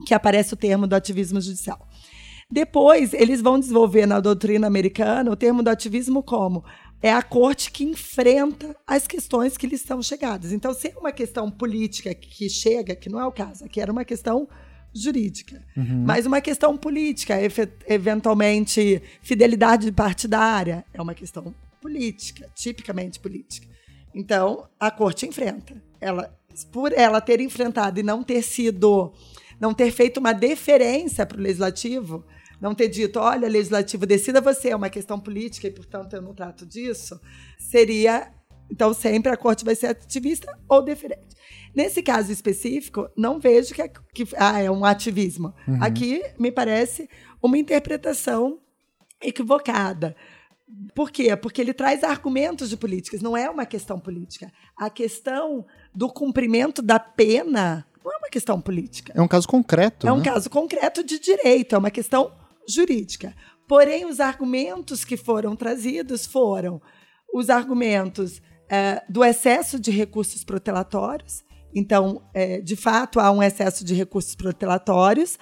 [0.06, 1.89] que aparece o termo do ativismo judicial.
[2.50, 6.64] Depois, eles vão desenvolver na doutrina americana o termo do ativismo como
[7.02, 10.52] é a corte que enfrenta as questões que lhes são chegadas.
[10.52, 13.90] Então, se é uma questão política que chega, que não é o caso, aqui era
[13.90, 14.46] uma questão
[14.92, 16.04] jurídica, uhum.
[16.04, 17.36] mas uma questão política,
[17.86, 23.66] eventualmente fidelidade partidária, é uma questão política, tipicamente política.
[24.14, 25.80] Então, a corte enfrenta.
[26.00, 26.36] Ela,
[26.72, 29.12] por ela ter enfrentado e não ter sido
[29.60, 32.24] não ter feito uma deferência para o legislativo,
[32.60, 36.34] não ter dito, olha, legislativo, decida você, é uma questão política e, portanto, eu não
[36.34, 37.20] trato disso,
[37.58, 38.32] seria.
[38.70, 41.34] Então, sempre a corte vai ser ativista ou deferente.
[41.74, 45.54] Nesse caso específico, não vejo que é, que, ah, é um ativismo.
[45.66, 45.82] Uhum.
[45.82, 47.08] Aqui, me parece
[47.42, 48.60] uma interpretação
[49.20, 50.14] equivocada.
[50.94, 51.34] Por quê?
[51.36, 54.52] Porque ele traz argumentos de políticas, não é uma questão política.
[54.76, 59.12] A questão do cumprimento da pena não é uma questão política.
[59.14, 60.06] É um caso concreto.
[60.06, 60.16] É né?
[60.16, 62.32] um caso concreto de direito, é uma questão
[62.70, 63.34] jurídica.
[63.68, 66.80] Porém, os argumentos que foram trazidos foram
[67.32, 71.44] os argumentos é, do excesso de recursos protelatórios.
[71.74, 75.38] Então, é, de fato, há um excesso de recursos protelatórios,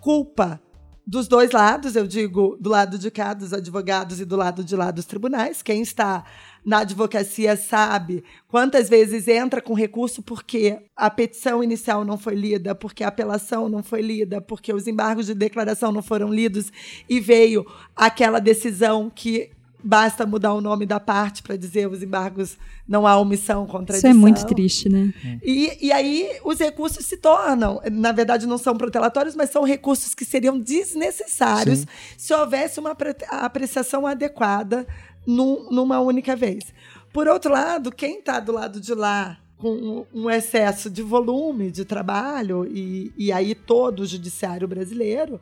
[0.00, 0.60] culpa
[1.08, 4.76] dos dois lados, eu digo do lado de cá dos advogados e do lado de
[4.76, 5.62] lá dos tribunais.
[5.62, 6.22] Quem está
[6.62, 12.74] na advocacia sabe quantas vezes entra com recurso porque a petição inicial não foi lida,
[12.74, 16.70] porque a apelação não foi lida, porque os embargos de declaração não foram lidos
[17.08, 17.64] e veio
[17.96, 19.50] aquela decisão que
[19.82, 24.10] basta mudar o nome da parte para dizer os embargos não há omissão, contradição.
[24.10, 25.12] Isso é muito triste, né?
[25.42, 30.14] E, e aí os recursos se tornam, na verdade não são protelatórios, mas são recursos
[30.14, 31.86] que seriam desnecessários Sim.
[32.16, 32.96] se houvesse uma
[33.30, 34.86] apreciação adequada
[35.26, 36.64] num, numa única vez.
[37.12, 41.84] Por outro lado, quem está do lado de lá com um excesso de volume de
[41.84, 45.40] trabalho, e, e aí todo o judiciário brasileiro,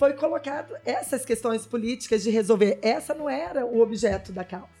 [0.00, 2.78] foi colocado essas questões políticas de resolver.
[2.80, 4.80] Essa não era o objeto da causa.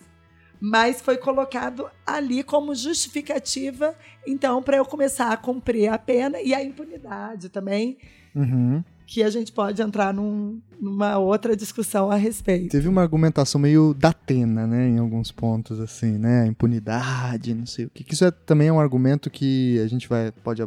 [0.58, 3.94] Mas foi colocado ali como justificativa,
[4.26, 7.98] então, para eu começar a cumprir a pena e a impunidade também.
[8.34, 12.70] Uhum que a gente pode entrar num, numa outra discussão a respeito.
[12.70, 17.90] Teve uma argumentação meio datena, né, em alguns pontos, assim, né, impunidade, não sei o
[17.90, 18.06] que.
[18.08, 20.62] Isso é, também é um argumento que a gente vai pode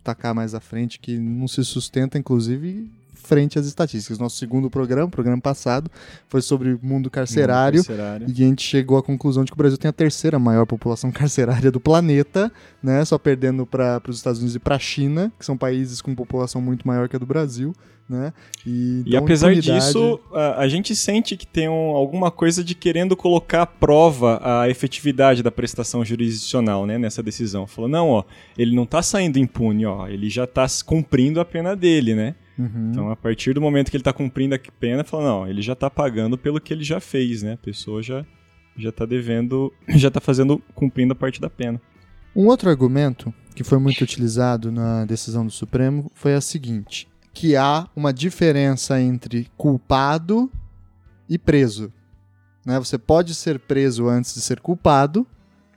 [0.00, 2.90] atacar mais à frente, que não se sustenta, inclusive,
[3.24, 4.18] frente às estatísticas.
[4.18, 5.90] Nosso segundo programa, programa passado,
[6.28, 8.26] foi sobre mundo carcerário, mundo carcerário.
[8.28, 11.10] e a gente chegou à conclusão de que o Brasil tem a terceira maior população
[11.12, 13.04] carcerária do planeta, né?
[13.04, 16.60] Só perdendo para os Estados Unidos e para a China, que são países com população
[16.60, 17.74] muito maior que a do Brasil.
[18.06, 18.34] Né?
[18.66, 19.86] E, e apesar impunidade...
[19.86, 24.40] disso, a, a, gente sente que tem um, alguma coisa de querendo colocar à prova
[24.42, 27.66] a efetividade da prestação jurisdicional né, nessa decisão.
[27.66, 28.24] Falou, não, ó,
[28.58, 32.34] ele não está saindo impune, ó, ele já está cumprindo a pena dele, né?
[32.58, 32.90] Uhum.
[32.90, 35.72] Então, a partir do momento que ele está cumprindo a pena, fala, não, ele já
[35.72, 37.54] está pagando pelo que ele já fez, né?
[37.54, 38.24] A pessoa já
[38.76, 41.80] já está devendo, já está fazendo, cumprindo a parte da pena.
[42.34, 47.56] Um outro argumento que foi muito utilizado na decisão do Supremo foi a seguinte: que
[47.56, 50.50] há uma diferença entre culpado
[51.28, 51.92] e preso.
[52.64, 52.78] Né?
[52.78, 55.26] Você pode ser preso antes de ser culpado,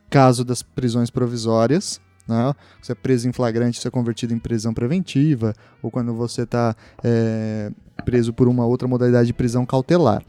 [0.10, 2.02] caso das prisões provisórias.
[2.28, 2.54] Né?
[2.82, 6.76] Você é preso em flagrante, você é convertido em prisão preventiva, ou quando você está
[7.04, 7.72] é,
[8.04, 10.24] preso por uma outra modalidade de prisão cautelar.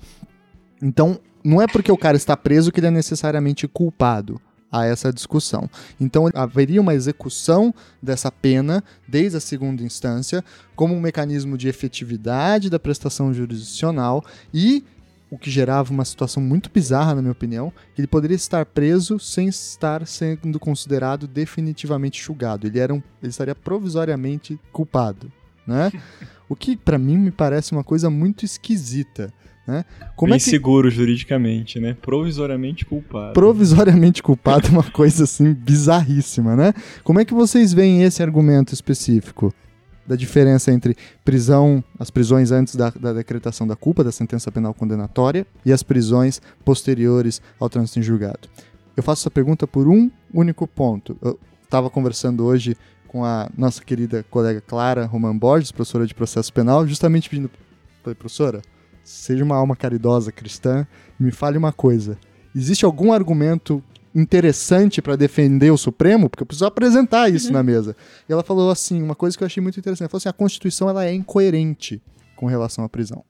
[0.83, 5.13] Então, não é porque o cara está preso que ele é necessariamente culpado a essa
[5.13, 5.69] discussão.
[5.99, 10.45] Então, haveria uma execução dessa pena desde a segunda instância
[10.77, 14.85] como um mecanismo de efetividade da prestação jurisdicional e
[15.31, 19.19] o que gerava uma situação muito bizarra, na minha opinião, que ele poderia estar preso
[19.19, 22.67] sem estar sendo considerado definitivamente julgado.
[22.67, 25.31] Ele, era um, ele estaria provisoriamente culpado,
[25.67, 25.93] né?
[26.51, 29.31] O que para mim me parece uma coisa muito esquisita.
[29.67, 29.85] Né?
[30.17, 30.49] Como Bem é que...
[30.49, 31.95] seguro juridicamente, né?
[32.01, 33.35] Provisoriamente culpado.
[33.35, 36.73] Provisoriamente culpado é uma coisa assim bizarríssima, né?
[37.05, 39.53] Como é que vocês veem esse argumento específico?
[40.09, 44.73] Da diferença entre prisão, as prisões antes da, da decretação da culpa, da sentença penal
[44.73, 48.49] condenatória, e as prisões posteriores ao trânsito em julgado.
[48.97, 51.15] Eu faço essa pergunta por um único ponto.
[51.21, 52.75] Eu estava conversando hoje
[53.07, 57.51] com a nossa querida colega Clara Roman Borges, professora de processo penal, justamente pedindo.
[58.03, 58.63] Falei, professora,
[59.05, 60.87] seja uma alma caridosa cristã,
[61.21, 62.17] me fale uma coisa.
[62.57, 66.29] Existe algum argumento interessante para defender o Supremo?
[66.29, 67.55] Porque eu preciso apresentar isso uhum.
[67.55, 67.97] na mesa.
[68.29, 70.03] E ela falou assim, uma coisa que eu achei muito interessante.
[70.03, 72.03] Ela falou assim, a Constituição ela é incoerente
[72.37, 73.25] com relação à prisão.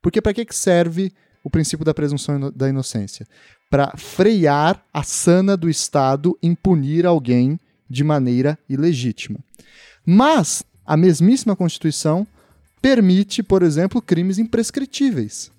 [0.00, 3.26] Porque para que serve o princípio da presunção da inocência?
[3.70, 9.38] Para frear a sana do Estado em punir alguém de maneira ilegítima.
[10.04, 12.26] Mas a mesmíssima Constituição
[12.80, 15.50] permite, por exemplo, crimes imprescritíveis.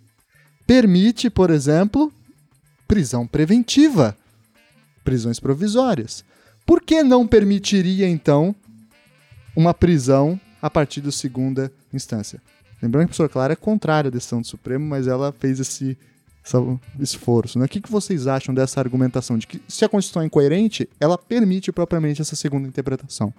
[0.66, 2.12] Permite, por exemplo,
[2.88, 4.16] prisão preventiva,
[5.08, 6.22] prisões provisórias.
[6.66, 8.54] Por que não permitiria, então,
[9.56, 12.42] uma prisão a partir da segunda instância?
[12.82, 15.98] Lembrando que a professora Clara é contrária à decisão do Supremo, mas ela fez esse,
[17.00, 17.58] esforço.
[17.58, 17.64] Né?
[17.64, 21.18] O que, que vocês acham dessa argumentação de que, se a Constituição é incoerente, ela
[21.18, 23.34] permite propriamente essa segunda interpretação?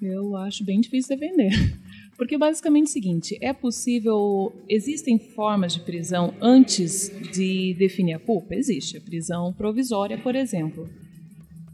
[0.00, 1.78] Eu acho bem difícil defender.
[2.16, 8.18] Porque basicamente é o seguinte, é possível, existem formas de prisão antes de definir a
[8.18, 8.54] culpa?
[8.54, 10.88] Existe, a prisão provisória, por exemplo.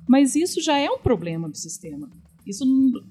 [0.09, 2.11] Mas isso já é um problema do sistema.
[2.45, 2.65] Isso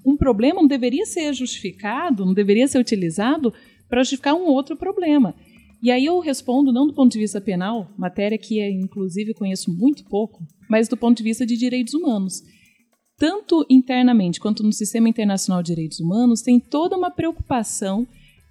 [0.04, 3.52] um problema não deveria ser justificado, não deveria ser utilizado
[3.88, 5.34] para justificar um outro problema.
[5.82, 10.04] E aí eu respondo não do ponto de vista penal, matéria que inclusive conheço muito
[10.04, 12.42] pouco, mas do ponto de vista de direitos humanos
[13.22, 18.04] tanto internamente quanto no sistema internacional de direitos humanos, tem toda uma preocupação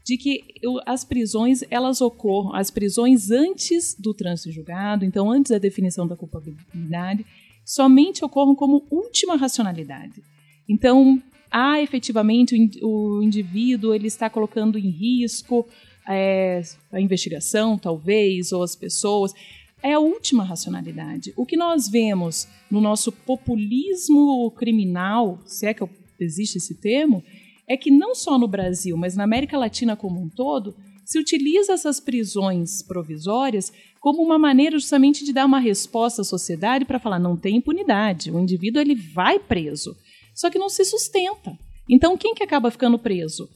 [0.06, 0.46] de que
[0.86, 6.16] as prisões elas ocorram, as prisões antes do trânsito julgado, então antes da definição da
[6.16, 7.26] culpabilidade,
[7.66, 10.24] somente ocorram como última racionalidade.
[10.70, 15.68] Então, há efetivamente o indivíduo ele está colocando em risco
[16.08, 16.62] é,
[16.94, 19.34] a investigação, talvez, ou as pessoas
[19.84, 21.34] é a última racionalidade.
[21.36, 25.84] O que nós vemos no nosso populismo criminal, se é que
[26.20, 27.24] existe esse termo,
[27.68, 31.74] é que não só no Brasil, mas na América Latina como um todo, se utiliza
[31.74, 37.20] essas prisões provisórias como uma maneira justamente de dar uma resposta à sociedade para falar
[37.20, 39.96] não tem impunidade, o indivíduo ele vai preso,
[40.36, 41.58] só que não se sustenta.
[41.90, 43.50] Então quem que acaba ficando preso?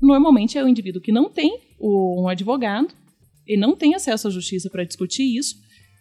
[0.00, 2.94] Normalmente é o indivíduo que não tem um advogado,
[3.46, 5.56] e não tem acesso à justiça para discutir isso,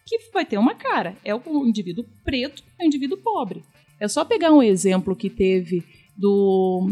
[0.06, 1.16] que vai ter uma cara.
[1.24, 3.64] É o indivíduo preto, é o indivíduo pobre.
[4.00, 5.84] É só pegar um exemplo que teve
[6.16, 6.92] do.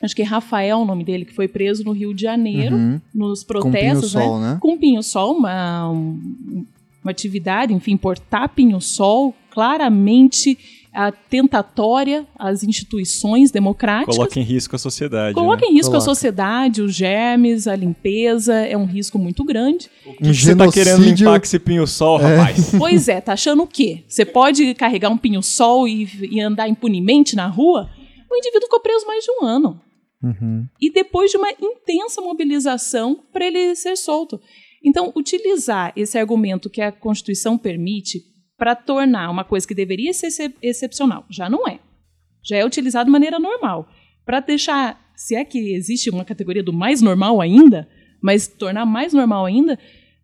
[0.00, 3.00] Acho que é Rafael o nome dele, que foi preso no Rio de Janeiro, uhum.
[3.14, 4.52] nos protestos, com pinho-sol, né?
[4.52, 4.58] né?
[4.60, 10.58] Com pinho-sol, uma, uma atividade, enfim, portar pinho-sol, claramente
[10.96, 14.16] a tentatória às instituições democráticas.
[14.16, 15.34] Coloca em risco a sociedade.
[15.34, 15.68] Coloca né?
[15.68, 16.10] em risco Coloca.
[16.10, 19.90] a sociedade, os germes, a limpeza, é um risco muito grande.
[20.06, 22.36] Um você está querendo limpar com esse pinho-sol, é.
[22.36, 22.72] rapaz?
[22.78, 24.04] Pois é, tá achando o quê?
[24.08, 27.90] Você pode carregar um pinho-sol e, e andar impunemente na rua?
[28.30, 29.78] O indivíduo ficou preso mais de um ano.
[30.22, 30.66] Uhum.
[30.80, 34.40] E depois de uma intensa mobilização para ele ser solto.
[34.82, 38.22] Então, utilizar esse argumento que a Constituição permite
[38.56, 41.78] para tornar uma coisa que deveria ser excepcional, já não é.
[42.42, 43.88] Já é utilizado de maneira normal.
[44.24, 47.88] Para deixar, se é que existe uma categoria do mais normal ainda,
[48.22, 49.78] mas tornar mais normal ainda,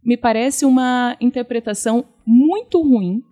[0.04, 3.22] me parece uma interpretação muito ruim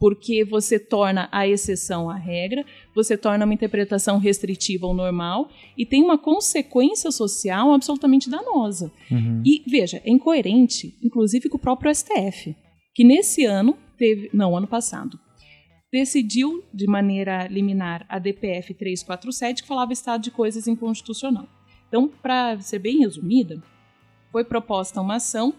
[0.00, 5.84] porque você torna a exceção a regra, você torna uma interpretação restritiva ao normal e
[5.84, 8.90] tem uma consequência social absolutamente danosa.
[9.10, 9.42] Uhum.
[9.44, 12.56] E veja, é incoerente, inclusive com o próprio STF,
[12.94, 15.20] que nesse ano teve, não, ano passado,
[15.92, 21.46] decidiu de maneira liminar a DPF 347 que falava estado de coisas inconstitucional.
[21.86, 23.62] Então, para ser bem resumida,
[24.32, 25.52] foi proposta uma ação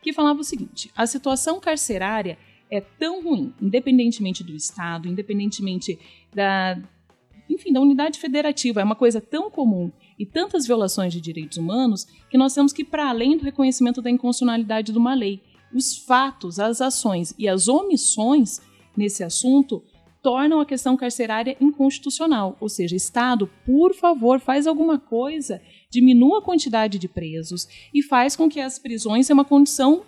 [0.00, 2.38] que falava o seguinte: a situação carcerária
[2.70, 5.98] é tão ruim, independentemente do Estado, independentemente
[6.34, 6.80] da,
[7.46, 12.06] enfim, da unidade federativa, é uma coisa tão comum e tantas violações de direitos humanos
[12.30, 15.42] que nós temos que ir para além do reconhecimento da inconstitucionalidade de uma lei.
[15.74, 18.60] Os fatos, as ações e as omissões
[18.96, 19.82] nesse assunto
[20.22, 22.56] tornam a questão carcerária inconstitucional.
[22.60, 28.36] Ou seja, Estado, por favor, faz alguma coisa, diminua a quantidade de presos e faz
[28.36, 30.04] com que as prisões sejam uma condição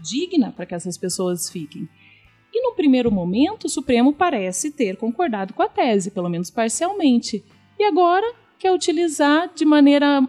[0.00, 1.88] digna para que essas pessoas fiquem.
[2.52, 7.44] E no primeiro momento, o Supremo parece ter concordado com a tese, pelo menos parcialmente.
[7.78, 10.26] E agora quer utilizar de maneira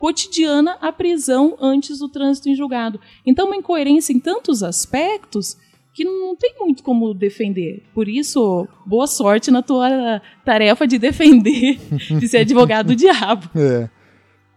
[0.00, 2.98] cotidiana a prisão antes do trânsito em julgado.
[3.24, 5.58] Então, uma incoerência em tantos aspectos
[5.92, 7.82] que não tem muito como defender.
[7.92, 11.78] Por isso, boa sorte na tua tarefa de defender,
[12.18, 13.50] de ser advogado do diabo.
[13.54, 13.90] É.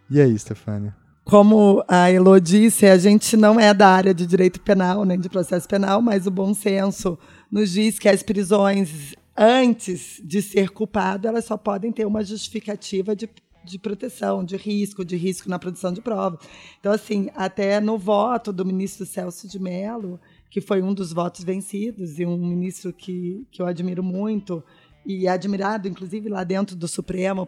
[0.10, 0.96] E aí, Stefania?
[1.26, 5.30] como a Elo disse, a gente não é da área de direito penal, nem de
[5.30, 7.18] processo penal, mas o bom senso
[7.50, 13.16] nos diz que as prisões, antes de ser culpado, elas só podem ter uma justificativa
[13.16, 13.30] de,
[13.64, 16.40] de proteção, de risco, de risco na produção de provas.
[16.80, 21.44] Então, assim, até no voto do ministro Celso de Mello, que foi um dos votos
[21.44, 24.64] vencidos, e um ministro que, que eu admiro muito,
[25.06, 27.48] e admirado, inclusive, lá dentro do Supremo,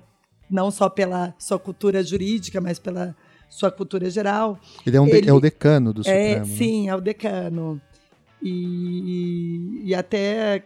[0.49, 3.15] não só pela sua cultura jurídica, mas pela
[3.49, 4.60] sua cultura geral.
[4.86, 6.41] Ele é, um ele, é o decano do é, Supremo.
[6.41, 7.82] É, sim, é o decano.
[8.41, 10.63] E, e até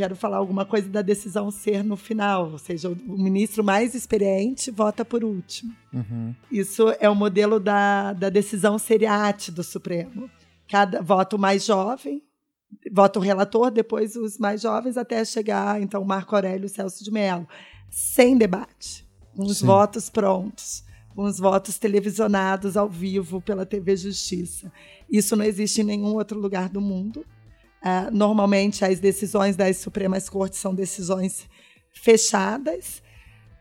[0.00, 4.70] quero falar alguma coisa da decisão ser no final, ou seja, o, ministro mais experiente
[4.70, 5.76] vota por último.
[5.92, 6.34] Uhum.
[6.50, 10.30] Isso é o modelo da, da decisão seriate do Supremo.
[10.66, 12.22] Cada voto mais jovem,
[12.90, 17.46] vota o relator, depois os mais jovens, até chegar, então, Marco Aurélio Celso de Mello.
[17.90, 19.66] Sem debate, com os Sim.
[19.66, 20.82] votos prontos
[21.12, 24.72] com os votos televisionados ao vivo pela TV Justiça.
[25.10, 27.26] Isso não existe em nenhum outro lugar do mundo.
[27.82, 31.48] Uh, normalmente, as decisões das Supremas Cortes são decisões
[31.92, 33.02] fechadas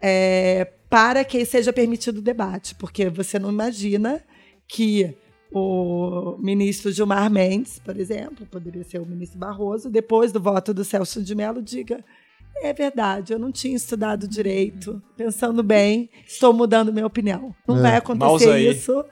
[0.02, 4.24] é, para que seja permitido o debate, porque você não imagina
[4.68, 5.16] que
[5.52, 10.84] o ministro Gilmar Mendes, por exemplo, poderia ser o ministro Barroso, depois do voto do
[10.84, 12.04] Celso de Mello, diga
[12.62, 15.02] é verdade, eu não tinha estudado direito.
[15.16, 17.56] Pensando bem, estou mudando minha opinião.
[17.68, 17.82] Não é.
[17.82, 19.04] vai acontecer isso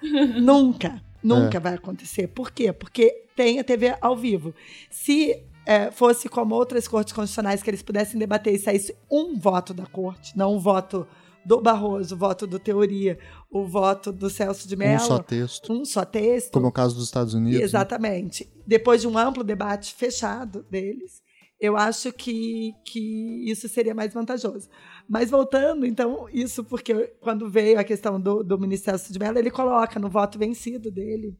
[0.42, 1.02] nunca.
[1.28, 1.60] Nunca é.
[1.60, 2.28] vai acontecer.
[2.28, 2.72] Por quê?
[2.72, 4.54] Porque tem a TV ao vivo.
[4.90, 9.74] Se é, fosse como outras cortes constitucionais, que eles pudessem debater e saísse um voto
[9.74, 11.06] da corte, não um voto
[11.46, 13.18] do Barroso, o voto do Teoria,
[13.50, 15.02] o voto do Celso de Mello.
[15.02, 15.74] Um só texto.
[15.74, 16.52] Um só texto.
[16.52, 17.60] Como é o caso dos Estados Unidos.
[17.60, 17.66] Né?
[17.66, 18.44] Exatamente.
[18.44, 18.64] Né?
[18.66, 21.22] Depois de um amplo debate fechado deles,
[21.60, 24.70] eu acho que, que isso seria mais vantajoso.
[25.10, 29.50] Mas voltando, então, isso porque quando veio a questão do, do Ministério de Mello, ele
[29.50, 31.36] coloca no voto vencido dele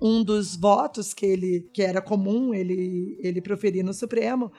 [0.00, 4.50] um dos votos que ele que era comum ele ele proferir no Supremo,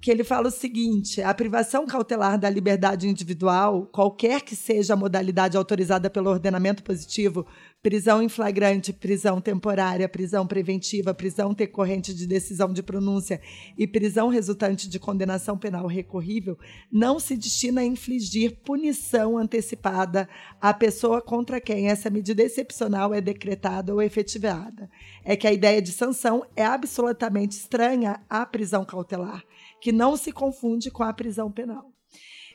[0.00, 4.96] que ele fala o seguinte: a privação cautelar da liberdade individual, qualquer que seja a
[4.96, 7.46] modalidade autorizada pelo ordenamento positivo,
[7.82, 13.40] prisão em flagrante, prisão temporária, prisão preventiva, prisão decorrente de decisão de pronúncia
[13.76, 16.58] e prisão resultante de condenação penal recorrível,
[16.90, 20.28] não se destina a infligir punição antecipada
[20.60, 24.90] à pessoa contra quem essa medida excepcional é decretada ou efetivada.
[25.24, 29.42] É que a ideia de sanção é absolutamente estranha à prisão cautelar,
[29.80, 31.92] que não se confunde com a prisão penal.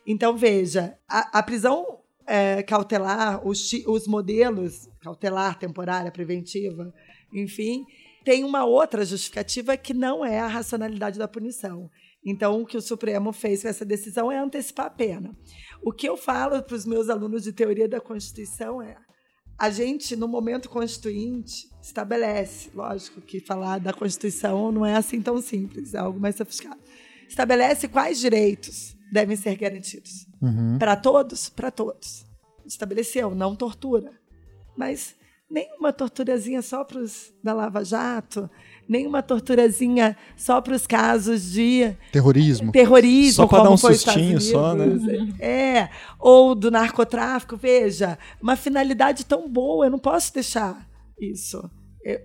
[0.06, 6.94] Então, veja, a, a prisão é, cautelar, os, os modelos, cautelar, temporária, preventiva,
[7.34, 7.84] enfim,
[8.24, 11.90] tem uma outra justificativa que não é a racionalidade da punição.
[12.26, 15.36] Então, o que o Supremo fez com essa decisão é antecipar a pena.
[15.84, 18.98] O que eu falo para os meus alunos de teoria da Constituição é:
[19.58, 25.40] a gente, no momento constituinte, estabelece, lógico que falar da Constituição não é assim tão
[25.40, 26.82] simples, é algo mais sofisticado.
[27.28, 30.28] Estabelece quais direitos devem ser garantidos.
[30.42, 30.78] Uhum.
[30.78, 32.26] Para todos, para todos.
[32.66, 34.12] estabeleceu, não tortura.
[34.78, 35.16] Mas
[35.50, 38.50] nenhuma torturazinha só para os da Lava Jato,
[38.90, 42.72] nenhuma torturazinha só para os casos de terrorismo.
[42.72, 44.86] Terrorismo, só para dar um sustinho só, né?
[45.40, 50.88] É, ou do narcotráfico, veja, uma finalidade tão boa, eu não posso deixar
[51.20, 51.70] isso.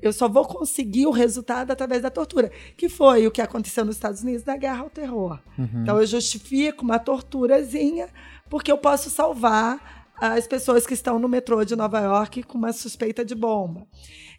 [0.02, 3.96] Eu só vou conseguir o resultado através da tortura, que foi o que aconteceu nos
[3.96, 5.40] Estados Unidos na guerra ao terror.
[5.58, 5.82] Uhum.
[5.82, 8.08] Então eu justifico uma torturazinha
[8.50, 12.74] porque eu posso salvar as pessoas que estão no metrô de Nova York com uma
[12.74, 13.86] suspeita de bomba.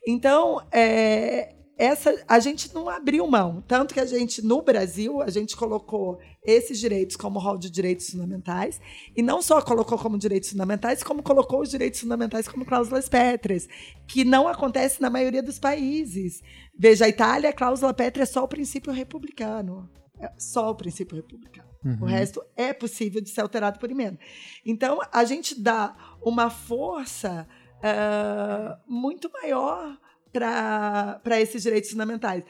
[0.07, 3.63] Então, é, essa a gente não abriu mão.
[3.67, 8.09] Tanto que a gente, no Brasil, a gente colocou esses direitos como rol de direitos
[8.09, 8.79] fundamentais,
[9.15, 13.67] e não só colocou como direitos fundamentais, como colocou os direitos fundamentais como cláusulas pétreas,
[14.07, 16.41] que não acontece na maioria dos países.
[16.77, 19.89] Veja, a Itália, a cláusula pétrea é só o princípio republicano.
[20.19, 21.69] É só o princípio republicano.
[21.83, 22.03] Uhum.
[22.03, 24.19] O resto é possível de ser alterado por emenda.
[24.65, 29.97] Então, a gente dá uma força uh, muito maior
[30.31, 32.43] para esses direitos fundamentais.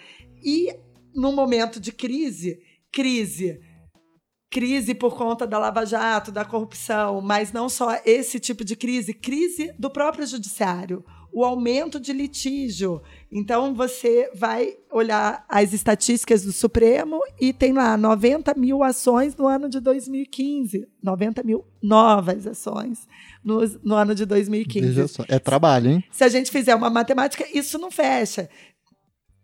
[0.44, 0.76] E,
[1.16, 2.62] no momento de crise,
[2.92, 3.62] crise
[4.52, 9.14] crise por conta da Lava Jato, da corrupção, mas não só esse tipo de crise,
[9.14, 13.02] crise do próprio judiciário o aumento de litígio.
[13.32, 19.48] Então, você vai olhar as estatísticas do Supremo e tem lá 90 mil ações no
[19.48, 20.88] ano de 2015.
[21.02, 23.08] 90 mil novas ações
[23.44, 24.86] no, no ano de 2015.
[24.86, 25.24] Veja só.
[25.28, 26.04] É trabalho, hein?
[26.12, 28.50] Se a gente fizer uma matemática, isso não fecha.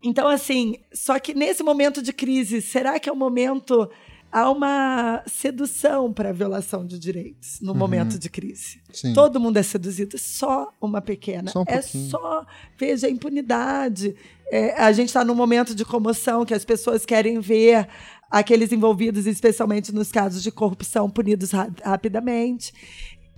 [0.03, 3.89] Então, assim, só que nesse momento de crise, será que é o momento
[4.31, 7.77] há uma sedução para a violação de direitos no uhum.
[7.77, 8.81] momento de crise.
[8.91, 9.13] Sim.
[9.13, 11.51] Todo mundo é seduzido, só uma pequena.
[11.51, 12.45] Só um é só,
[12.77, 14.15] veja, a impunidade.
[14.51, 17.87] É, a gente está num momento de comoção que as pessoas querem ver
[18.29, 22.73] aqueles envolvidos, especialmente nos casos de corrupção, punidos ra rapidamente.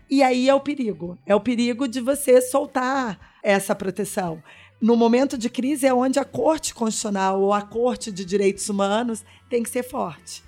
[0.10, 1.18] E aí é o perigo.
[1.26, 4.42] É o perigo de você soltar essa proteção.
[4.82, 9.24] No momento de crise é onde a Corte Constitucional ou a Corte de Direitos Humanos
[9.50, 10.42] tem que ser forte.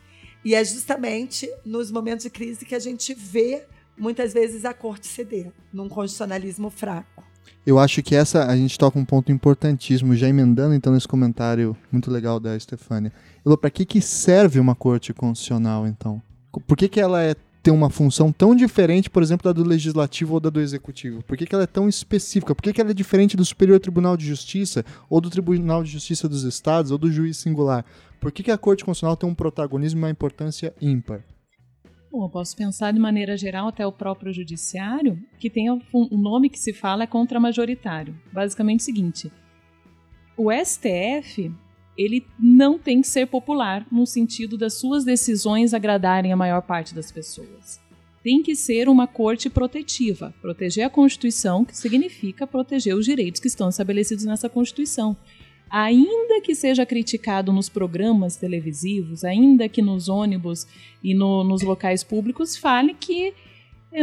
[0.44, 3.64] E é justamente nos momentos de crise que a gente vê
[3.98, 7.24] muitas vezes a corte ceder num constitucionalismo fraco.
[7.66, 11.78] Eu acho que essa a gente toca um ponto importantíssimo, já emendando então nesse comentário
[11.92, 13.12] muito legal da Stefânia.
[13.60, 16.22] Para que, que serve uma corte constitucional então?
[16.66, 20.34] Por que, que ela é tem uma função tão diferente, por exemplo, da do legislativo
[20.34, 21.24] ou da do executivo?
[21.24, 22.56] Por que, que ela é tão específica?
[22.56, 25.92] Por que, que ela é diferente do Superior Tribunal de Justiça, ou do Tribunal de
[25.92, 27.86] Justiça dos Estados, ou do juiz singular?
[28.22, 31.26] Por que, que a Corte Constitucional tem um protagonismo e uma importância ímpar?
[32.12, 36.48] Bom, eu posso pensar de maneira geral até o próprio judiciário, que tem um nome
[36.48, 38.16] que se fala é contramajoritário.
[38.32, 39.32] Basicamente o seguinte:
[40.38, 41.52] o STF
[41.98, 46.94] ele não tem que ser popular no sentido das suas decisões agradarem a maior parte
[46.94, 47.82] das pessoas.
[48.24, 53.48] Tem que ser uma corte protetiva, proteger a Constituição, que significa proteger os direitos que
[53.48, 55.18] estão estabelecidos nessa Constituição.
[55.72, 60.68] Ainda que seja criticado nos programas televisivos, ainda que nos ônibus
[61.02, 63.34] e no, nos locais públicos, fale que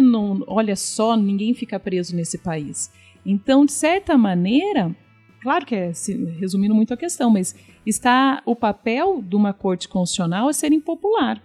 [0.01, 2.91] não, olha só, ninguém fica preso nesse país.
[3.25, 4.97] Então, de certa maneira,
[5.43, 5.93] claro que é
[6.39, 7.55] resumindo muito a questão, mas
[7.85, 11.43] está o papel de uma corte constitucional é ser impopular.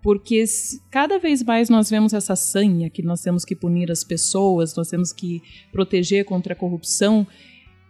[0.00, 0.44] Porque
[0.90, 4.88] cada vez mais nós vemos essa sanha que nós temos que punir as pessoas, nós
[4.88, 5.42] temos que
[5.72, 7.26] proteger contra a corrupção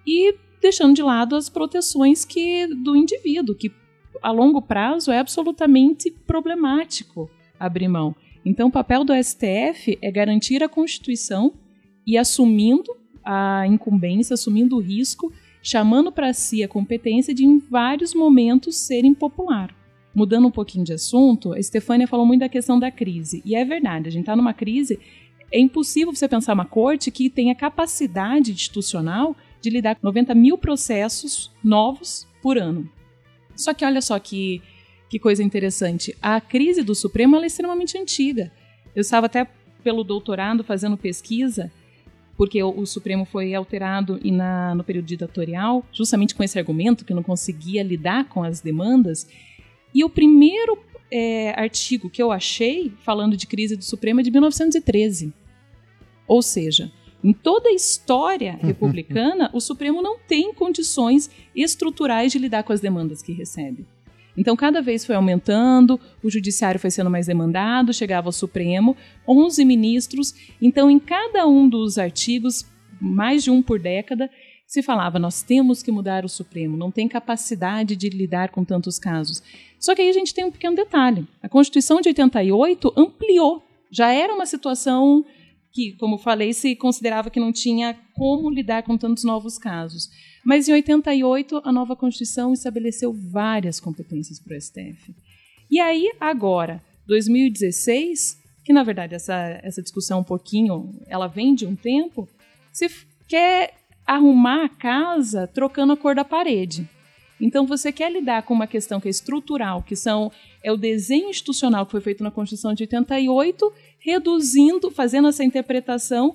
[0.06, 3.72] e deixando de lado as proteções que do indivíduo, que
[4.22, 8.14] a longo prazo é absolutamente problemático abrir mão.
[8.44, 11.52] Então, o papel do STF é garantir a Constituição
[12.06, 15.32] e assumindo a incumbência, assumindo o risco,
[15.62, 19.74] chamando para si a competência de, em vários momentos, ser impopular.
[20.14, 23.42] Mudando um pouquinho de assunto, a Stefânia falou muito da questão da crise.
[23.44, 24.98] E é verdade, a gente está numa crise.
[25.52, 30.56] É impossível você pensar uma corte que tenha capacidade institucional de lidar com 90 mil
[30.56, 32.88] processos novos por ano.
[33.56, 34.62] Só que olha só que,
[35.09, 36.16] que coisa interessante.
[36.22, 38.52] A crise do Supremo é extremamente antiga.
[38.94, 39.46] Eu estava até
[39.82, 41.70] pelo doutorado fazendo pesquisa
[42.38, 47.04] porque o, o, Supremo foi alterado e na, no período ditatorial, justamente com esse argumento
[47.04, 49.28] que não conseguia lidar com as demandas.
[49.92, 50.78] E o primeiro
[51.11, 55.32] é, artigo que eu achei falando de crise do Supremo é de 1913.
[56.28, 56.92] Ou seja,
[57.22, 62.80] em toda a história republicana, o Supremo não tem condições estruturais de lidar com as
[62.80, 63.86] demandas que recebe.
[64.36, 68.96] Então, cada vez foi aumentando, o judiciário foi sendo mais demandado, chegava ao Supremo,
[69.26, 70.32] 11 ministros.
[70.62, 72.64] Então, em cada um dos artigos,
[73.00, 74.30] mais de um por década,
[74.64, 78.96] se falava: nós temos que mudar o Supremo, não tem capacidade de lidar com tantos
[78.96, 79.42] casos.
[79.80, 83.64] Só que aí a gente tem um pequeno detalhe: a Constituição de 88 ampliou.
[83.90, 85.24] Já era uma situação
[85.79, 90.11] que, como falei, se considerava que não tinha como lidar com tantos novos casos.
[90.45, 95.14] Mas em 88, a nova Constituição estabeleceu várias competências para o STF.
[95.70, 101.64] E aí, agora, 2016, que na verdade essa, essa discussão um pouquinho, ela vem de
[101.64, 102.29] um tempo,
[102.72, 102.91] se
[103.29, 103.74] quer
[104.05, 106.89] arrumar a casa trocando a cor da parede.
[107.41, 111.31] Então você quer lidar com uma questão que é estrutural, que são é o desenho
[111.31, 113.72] institucional que foi feito na Constituição de 88,
[114.09, 116.34] reduzindo, fazendo essa interpretação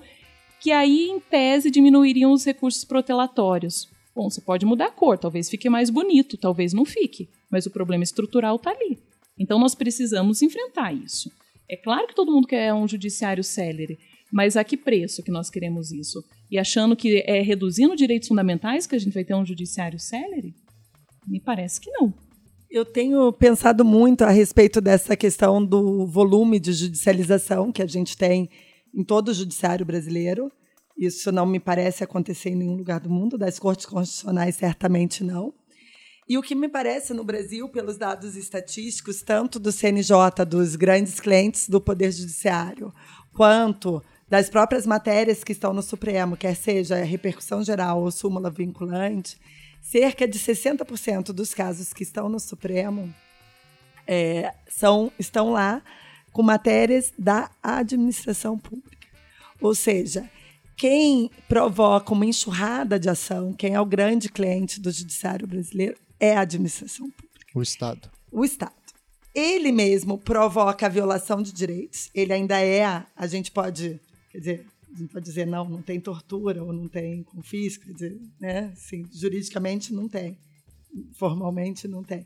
[0.60, 3.90] que aí em tese diminuiriam os recursos protelatórios.
[4.16, 7.72] Bom, você pode mudar a cor, talvez fique mais bonito, talvez não fique, mas o
[7.72, 9.00] problema estrutural está ali.
[9.40, 11.32] Então nós precisamos enfrentar isso.
[11.68, 13.98] É claro que todo mundo quer um judiciário célere,
[14.32, 16.24] mas a que preço que nós queremos isso?
[16.52, 20.54] E achando que é reduzindo direitos fundamentais que a gente vai ter um judiciário célere?
[21.28, 22.14] Me parece que não.
[22.74, 28.18] Eu tenho pensado muito a respeito dessa questão do volume de judicialização que a gente
[28.18, 28.50] tem
[28.92, 30.52] em todo o judiciário brasileiro.
[30.98, 35.54] Isso não me parece acontecer em nenhum lugar do mundo, das cortes constitucionais certamente não.
[36.28, 41.20] E o que me parece no Brasil, pelos dados estatísticos, tanto do CNJ, dos grandes
[41.20, 42.92] clientes do Poder Judiciário,
[43.36, 48.50] quanto das próprias matérias que estão no Supremo, quer seja a repercussão geral ou súmula
[48.50, 49.38] vinculante,
[49.84, 53.14] cerca de 60% dos casos que estão no Supremo
[54.08, 55.84] é, são, estão lá
[56.32, 59.08] com matérias da administração pública.
[59.62, 60.28] Ou seja,
[60.76, 66.36] quem provoca uma enxurrada de ação, quem é o grande cliente do judiciário brasileiro, é
[66.36, 67.46] a administração pública.
[67.54, 68.10] O Estado.
[68.32, 68.74] O Estado.
[69.36, 72.10] Ele mesmo provoca a violação de direitos.
[72.14, 72.84] Ele ainda é,
[73.16, 74.00] a gente pode,
[74.32, 78.20] quer dizer, a gente pode dizer não, não tem tortura ou não tem confisco, dizer,
[78.40, 78.72] né?
[78.74, 80.38] Assim, juridicamente não tem,
[81.14, 82.26] formalmente não tem.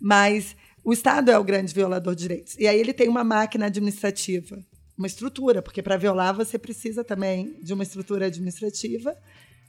[0.00, 2.56] Mas o Estado é o grande violador de direitos.
[2.58, 4.64] E aí ele tem uma máquina administrativa,
[4.96, 9.16] uma estrutura, porque para violar você precisa também de uma estrutura administrativa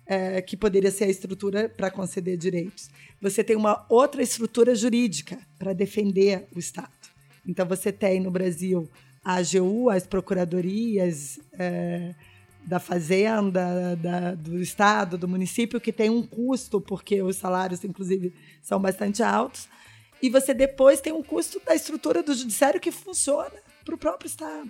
[0.06, 2.90] é, que poderia ser a estrutura para conceder direitos.
[3.22, 6.92] Você tem uma outra estrutura jurídica para defender o Estado.
[7.46, 8.90] Então, você tem no Brasil
[9.24, 12.16] a AGU, as procuradorias é,
[12.68, 18.34] da Fazenda, da, do Estado, do município, que tem um custo, porque os salários, inclusive,
[18.62, 19.70] são bastante altos.
[20.22, 23.54] E você depois tem um custo da estrutura do judiciário que funciona
[23.86, 24.70] para o próprio Estado.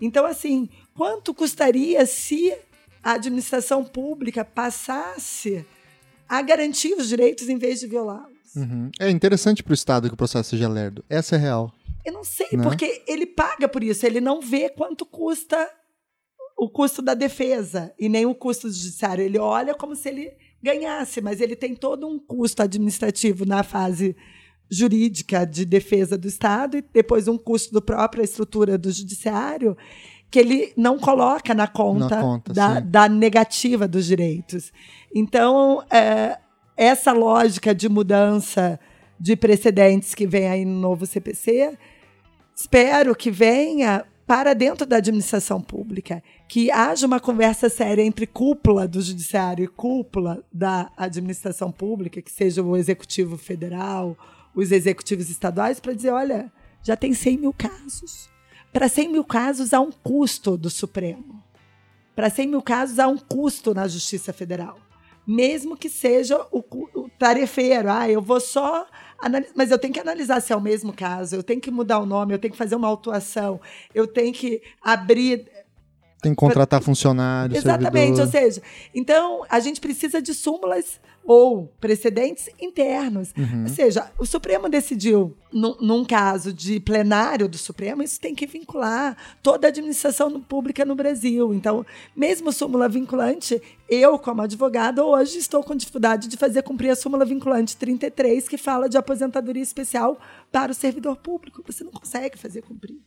[0.00, 2.56] Então, assim, quanto custaria se
[3.02, 5.66] a administração pública passasse
[6.26, 8.56] a garantir os direitos em vez de violá-los.
[8.56, 8.90] Uhum.
[8.98, 11.04] É interessante para o Estado que o processo seja lerdo.
[11.08, 11.70] Essa é real.
[12.04, 12.62] Eu não sei, né?
[12.62, 15.68] porque ele paga por isso, ele não vê quanto custa
[16.56, 19.22] o custo da defesa e nem o custo judiciário.
[19.22, 20.32] Ele olha como se ele
[20.62, 24.16] ganhasse, mas ele tem todo um custo administrativo na fase
[24.70, 29.76] jurídica de defesa do Estado e depois um custo da própria estrutura do judiciário
[30.30, 34.72] que ele não coloca na conta, na conta da, da, negativa dos direitos.
[35.14, 36.38] Então, é,
[36.76, 38.80] essa lógica de mudança
[39.20, 41.78] de precedentes que vem aí no novo CPC,
[42.54, 48.88] espero que venha para dentro da administração pública, que haja uma conversa séria entre cúpula
[48.88, 54.16] do judiciário e cúpula da administração pública, que seja o executivo federal,
[54.54, 56.52] os executivos estaduais, para dizer, olha,
[56.82, 58.28] já tem 100 mil casos
[58.76, 61.42] para 100 mil casos, há um custo do Supremo.
[62.14, 64.76] Para 100 mil casos, há um custo na Justiça Federal.
[65.26, 66.62] Mesmo que seja o,
[67.18, 67.90] tarefeiro.
[67.90, 68.86] Ah, eu vou só
[69.18, 69.52] analisar.
[69.54, 72.06] Mas eu tenho que analisar se é o mesmo caso, eu tenho que mudar o
[72.06, 73.60] nome, eu tenho que fazer uma autuação,
[73.94, 75.46] eu tenho que abrir
[76.22, 77.58] tem que contratar funcionários.
[77.58, 78.26] Exatamente, servidor.
[78.26, 78.62] ou seja,
[78.94, 83.34] então a gente precisa de súmulas ou precedentes internos.
[83.36, 83.64] Uhum.
[83.64, 88.46] Ou seja, o Supremo decidiu, num, num, caso de plenário do Supremo, isso tem que
[88.46, 91.52] vincular toda a administração pública no Brasil.
[91.52, 96.96] Então, mesmo súmula vinculante, eu, como advogada, hoje estou com dificuldade de fazer cumprir a
[96.96, 100.18] súmula vinculante 33, que fala de aposentadoria especial
[100.52, 101.62] para o servidor público.
[101.66, 103.00] Você não consegue fazer cumprir.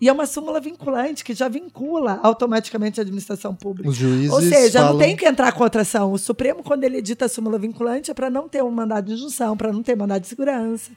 [0.00, 3.88] E é uma súmula vinculante que já vincula automaticamente a administração pública.
[3.88, 4.92] Os juízes Ou seja, falam...
[4.92, 6.12] não tem que entrar com outra ação.
[6.12, 9.14] O Supremo, quando ele edita a súmula vinculante, é para não ter um mandado de
[9.14, 10.92] injunção, para não ter mandado de segurança.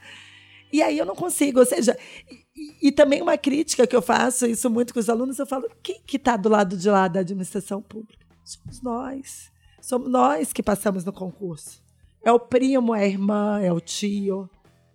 [0.72, 1.60] E aí eu não consigo.
[1.60, 1.98] Ou seja,
[2.56, 5.68] e, e, também uma crítica que eu faço, isso muito com os alunos, eu falo,
[5.82, 8.26] quem que está do lado de lá da administração pública?
[8.44, 9.52] Somos nós.
[9.82, 11.82] Somos nós que passamos no concurso.
[12.24, 14.48] É o primo, é a irmã, é o tio.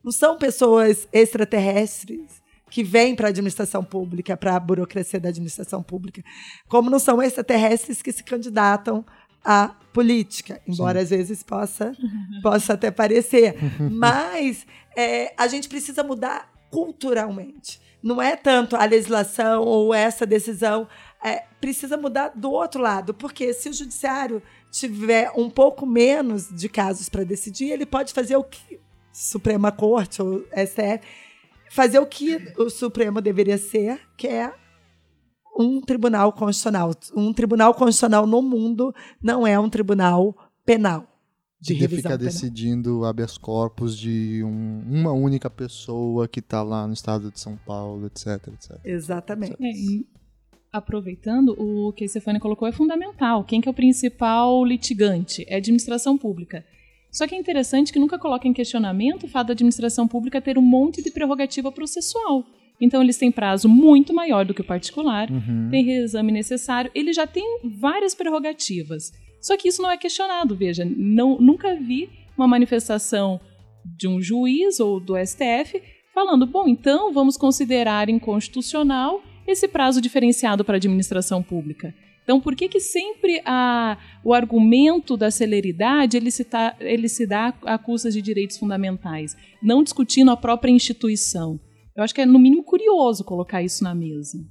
[0.02, 5.82] Não são pessoas extraterrestres que vêm para a administração pública, para a burocracia da administração
[5.82, 6.22] pública,
[6.68, 9.04] como não são extraterrestres que se candidatam
[9.44, 11.04] à política, embora Sim.
[11.04, 11.92] às vezes possa,
[12.42, 13.54] possa até parecer.
[13.90, 17.80] Mas é, a gente precisa mudar culturalmente.
[18.02, 20.88] Não é tanto a legislação ou essa decisão
[21.24, 26.68] é, precisa mudar do outro lado, porque se o judiciário tiver um pouco menos de
[26.68, 28.78] casos para decidir, ele pode fazer o que
[29.12, 31.00] Suprema Corte ou STF
[31.70, 34.52] fazer o que o Supremo deveria ser, que é
[35.58, 36.92] um tribunal constitucional.
[37.14, 41.06] Um tribunal constitucional no mundo não é um tribunal penal.
[41.58, 46.92] De de ficar decidindo habeas corpus de um, uma única pessoa que está lá no
[46.92, 48.78] estado de São Paulo, etc, etc.
[48.84, 49.56] Exatamente.
[49.58, 50.04] É,
[50.70, 53.42] aproveitando, o que a Stefania colocou é fundamental.
[53.42, 55.44] Quem que é o principal litigante?
[55.48, 56.64] É a administração pública.
[57.16, 60.58] Só que é interessante que nunca coloca em questionamento o fato da administração pública ter
[60.58, 62.44] um monte de prerrogativa processual.
[62.78, 65.68] Então, eles têm prazo muito maior do que o particular, uhum.
[65.70, 69.12] tem reexame necessário, eles já têm várias prerrogativas.
[69.40, 73.40] Só que isso não é questionado, veja, não, nunca vi uma manifestação
[73.82, 80.66] de um juiz ou do STF falando, bom, então vamos considerar inconstitucional esse prazo diferenciado
[80.66, 81.94] para a administração pública.
[82.26, 87.24] Então, por que, que sempre a, o argumento da celeridade ele se, tá, ele se
[87.24, 91.60] dá a custas de direitos fundamentais, não discutindo a própria instituição?
[91.94, 94.44] Eu acho que é, no mínimo, curioso colocar isso na mesa.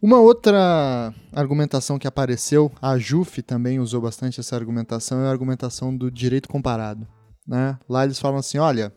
[0.00, 5.96] Uma outra argumentação que apareceu, a JUF também usou bastante essa argumentação, é a argumentação
[5.96, 7.08] do direito comparado.
[7.48, 7.78] Né?
[7.88, 8.92] Lá eles falam assim: olha,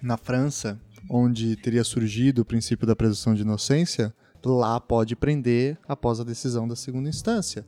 [0.00, 0.80] na França,
[1.10, 4.14] onde teria surgido o princípio da presunção de inocência,
[4.44, 7.66] lá pode prender após a decisão da segunda instância.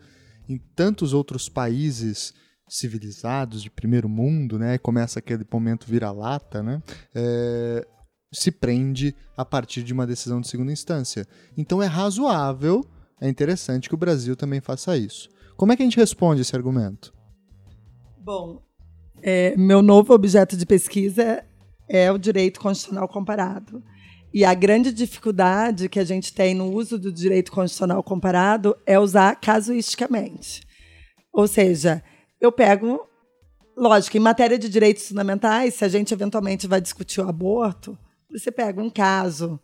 [0.49, 2.35] Em tantos outros países
[2.69, 6.83] civilizados de primeiro mundo, né, começa aquele momento vira-lata, né,
[7.15, 7.87] é,
[8.33, 11.27] se prende a partir de uma decisão de segunda instância.
[11.57, 12.85] Então é razoável,
[13.21, 15.29] é interessante que o Brasil também faça isso.
[15.57, 17.13] Como é que a gente responde esse argumento?
[18.19, 18.63] Bom,
[19.23, 21.45] é, meu novo objeto de pesquisa
[21.89, 23.83] é o direito constitucional comparado.
[24.33, 28.99] E a grande dificuldade que a gente tem no uso do direito constitucional comparado é
[28.99, 30.63] usar casuisticamente.
[31.33, 32.03] Ou seja,
[32.41, 33.07] eu pego.
[33.77, 37.99] Lógico, em matéria de direitos fundamentais, se a gente eventualmente vai discutir o aborto,
[38.31, 39.59] você pega um caso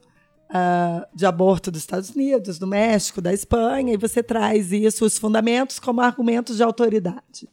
[0.51, 5.19] uh, de aborto dos Estados Unidos, do México, da Espanha, e você traz isso, os
[5.19, 7.49] fundamentos, como argumentos de autoridade.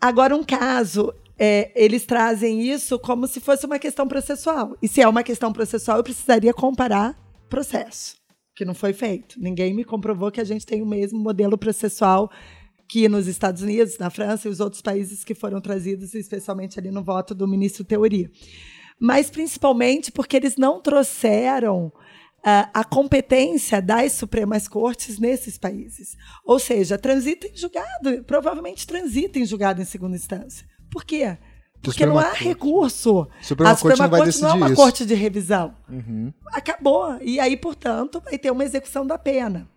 [0.00, 1.12] Agora, um caso
[1.44, 4.76] é, eles trazem isso como se fosse uma questão processual.
[4.80, 7.18] E se é uma questão processual, eu precisaria comparar
[7.48, 8.14] processo,
[8.54, 9.40] que não foi feito.
[9.40, 12.30] Ninguém me comprovou que a gente tem o mesmo modelo processual
[12.88, 16.92] que nos Estados Unidos, na França e os outros países que foram trazidos, especialmente ali
[16.92, 18.30] no voto do ministro Teoria.
[19.00, 26.16] Mas principalmente porque eles não trouxeram uh, a competência das Supremas Cortes nesses países.
[26.44, 30.70] Ou seja, transita em julgado, provavelmente transita em julgado em segunda instância.
[30.92, 31.36] Por quê?
[31.82, 33.26] Porque não há recurso.
[33.40, 34.76] Suprema a Suprema Corte, Corte não, não é uma isso.
[34.76, 35.74] corte de revisão.
[35.88, 36.32] Uhum.
[36.52, 37.18] Acabou.
[37.20, 39.68] E aí, portanto, vai ter uma execução da pena.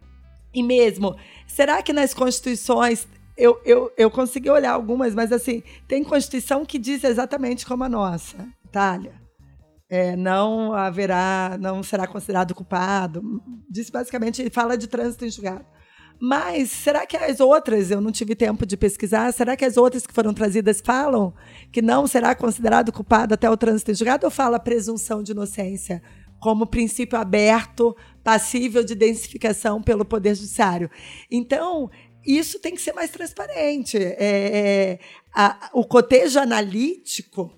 [0.54, 1.16] E mesmo,
[1.48, 3.08] será que nas constituições.
[3.38, 7.90] Eu, eu, eu consegui olhar algumas, mas assim, tem constituição que diz exatamente como a
[7.90, 9.12] nossa, Itália.
[9.90, 13.22] É, não haverá, não será considerado culpado.
[13.70, 15.66] Diz basicamente, fala de trânsito em julgado.
[16.20, 20.08] Mas será que as outras, eu não tive tempo de pesquisar, será que as outras
[20.08, 21.34] que foram trazidas falam
[21.72, 26.02] que não será considerado culpado até o trânsito em julgado ou fala presunção de inocência
[26.40, 30.90] como princípio aberto, passível de densificação pelo Poder Judiciário?
[31.30, 31.90] Então,
[32.26, 33.98] isso tem que ser mais transparente.
[33.98, 35.00] É, é,
[35.34, 37.52] a, o cotejo analítico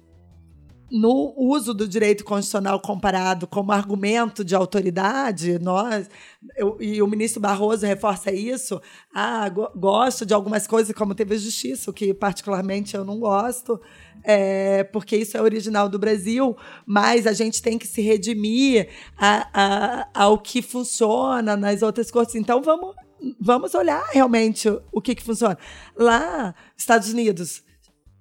[0.89, 6.09] no uso do direito constitucional comparado como argumento de autoridade, nós
[6.55, 8.81] eu, e o ministro Barroso reforça isso.
[9.13, 13.79] Ah, go, gosto de algumas coisas como TV Justiça, o que particularmente eu não gosto,
[14.23, 19.47] é, porque isso é original do Brasil, mas a gente tem que se redimir a,
[19.53, 22.35] a, ao que funciona nas outras cortes.
[22.35, 22.95] Então vamos
[23.39, 25.57] vamos olhar realmente o que, que funciona.
[25.95, 27.63] Lá, Estados Unidos,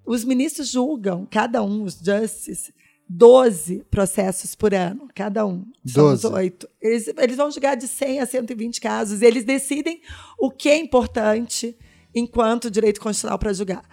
[0.07, 2.73] os ministros julgam, cada um, os justices,
[3.09, 5.65] 12 processos por ano, cada um.
[5.85, 6.69] Somos oito.
[6.81, 9.23] Eles, eles vão julgar de 100 a 120 casos.
[9.23, 10.01] Eles decidem
[10.39, 11.77] o que é importante
[12.15, 13.85] enquanto direito constitucional para julgar.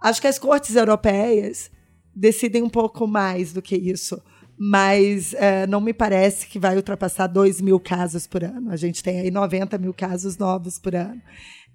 [0.00, 1.70] Acho que as cortes europeias
[2.14, 4.20] decidem um pouco mais do que isso,
[4.58, 8.70] mas é, não me parece que vai ultrapassar 2 mil casos por ano.
[8.70, 11.20] A gente tem aí 90 mil casos novos por ano.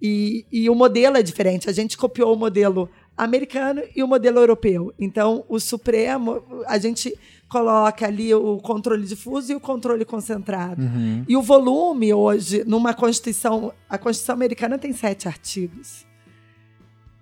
[0.01, 1.69] E, e o modelo é diferente.
[1.69, 4.93] A gente copiou o modelo americano e o modelo europeu.
[4.99, 7.17] Então, o Supremo, a gente
[7.49, 10.81] coloca ali o controle difuso e o controle concentrado.
[10.81, 11.25] Uhum.
[11.27, 16.05] E o volume hoje, numa Constituição, a Constituição americana tem sete artigos.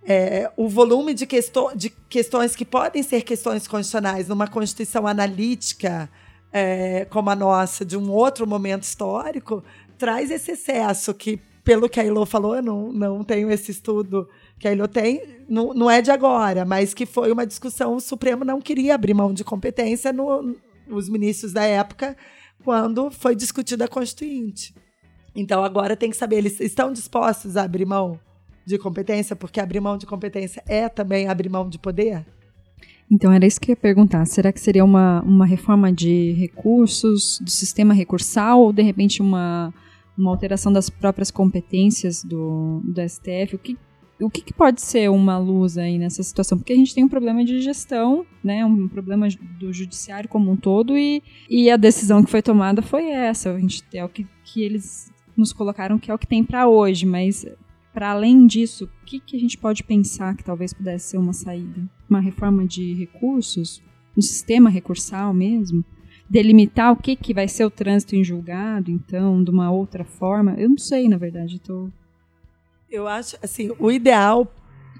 [0.08, 6.10] É, o volume de, questo de questões que podem ser questões constitucionais numa Constituição analítica
[6.52, 9.62] é, como a nossa, de um outro momento histórico,
[9.98, 14.30] traz esse excesso que, pelo que a Ilô falou, eu não, não tenho esse estudo
[14.60, 18.00] que a Ilô tem, não, não é de agora, mas que foi uma discussão, o
[18.00, 20.56] Supremo não queria abrir mão de competência no,
[20.88, 22.16] nos ministros da época,
[22.64, 24.74] quando foi discutida a Constituinte.
[25.36, 28.20] Então agora tem que saber, eles estão dispostos a abrir mão
[28.66, 32.26] de competência, porque abrir mão de competência é também abrir mão de poder?
[33.12, 34.26] Então, era isso que eu ia perguntar.
[34.26, 39.72] Será que seria uma, uma reforma de recursos, do sistema recursal, ou de repente uma,
[40.18, 43.56] uma alteração das próprias competências do, do STF?
[43.56, 43.78] O que,
[44.20, 46.58] o que, que, pode ser uma luz aí nessa situação?
[46.58, 49.28] Porque a gente tem um problema de gestão, né, um problema
[49.60, 53.52] do judiciário como um todo, e, e a decisão que foi tomada foi essa.
[53.52, 56.68] A gente, é o que, que eles nos colocaram que é o que tem para
[56.68, 57.46] hoje, mas
[57.94, 61.32] para além disso, o que, que a gente pode pensar que talvez pudesse ser uma
[61.32, 61.90] saída?
[62.10, 63.82] Uma reforma de recursos,
[64.18, 65.84] um sistema recursal mesmo?
[66.30, 70.56] Delimitar o que, que vai ser o trânsito em julgado, então, de uma outra forma?
[70.58, 71.60] Eu não sei, na verdade.
[71.60, 71.90] Tô...
[72.90, 74.48] Eu acho, assim, o ideal,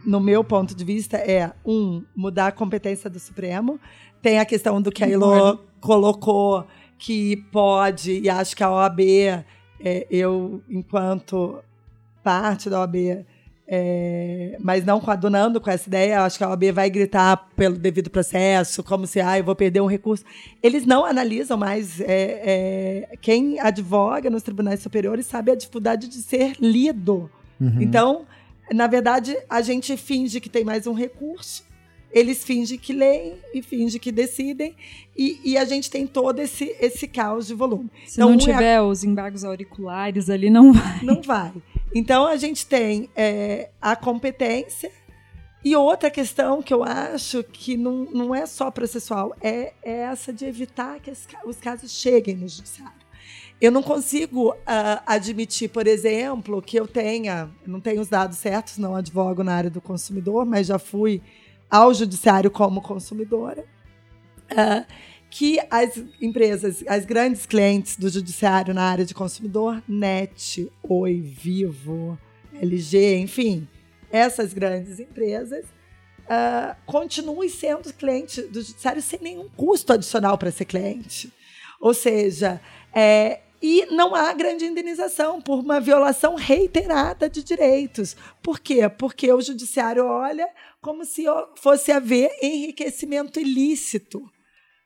[0.06, 3.80] no meu ponto de vista, é, um, mudar a competência do Supremo.
[4.22, 6.66] Tem a questão do que a Ilô colocou,
[6.98, 9.00] que pode, e acho que a OAB,
[9.80, 11.64] é, eu, enquanto
[12.24, 13.26] parte da OAB,
[13.68, 16.22] é, mas não coadunando com essa ideia.
[16.22, 19.82] Acho que a OAB vai gritar pelo devido processo, como se ah, eu vou perder
[19.82, 20.24] um recurso.
[20.62, 22.00] Eles não analisam mais.
[22.02, 27.30] É, é, quem advoga nos tribunais superiores sabe a dificuldade de ser lido.
[27.60, 27.82] Uhum.
[27.82, 28.26] Então,
[28.72, 31.64] na verdade, a gente finge que tem mais um recurso
[32.16, 34.74] eles fingem que leem e fingem que decidem,
[35.18, 37.92] e, e, a gente tem todo esse, esse caos de volume.
[38.06, 41.02] Se então, não tiver os embargos auriculares ali, não vai.
[41.04, 41.52] Não vai.
[41.94, 44.90] Então a gente tem é, a competência.
[45.62, 50.32] E outra questão que eu acho que não, não é só processual, é, é essa
[50.32, 51.12] de evitar que
[51.44, 53.05] os casos cheguem no judiciário.
[53.60, 58.78] Eu não consigo uh, admitir, por exemplo, que eu tenha, não tenho os dados certos,
[58.78, 61.22] não advogo na área do consumidor, mas já fui
[61.70, 63.66] ao judiciário como consumidora.
[64.52, 64.86] Uh,
[65.30, 72.18] que as empresas, as grandes clientes do judiciário na área de consumidor, NET, Oi, Vivo,
[72.54, 73.68] LG, enfim,
[74.12, 75.66] essas grandes empresas,
[76.26, 81.32] uh, continuem sendo cliente do judiciário sem nenhum custo adicional para ser cliente.
[81.82, 82.62] Ou seja,
[82.96, 88.16] é, e não há grande indenização por uma violação reiterada de direitos.
[88.42, 88.88] Por quê?
[88.88, 90.48] Porque o judiciário olha
[90.82, 91.26] como se
[91.56, 94.22] fosse haver enriquecimento ilícito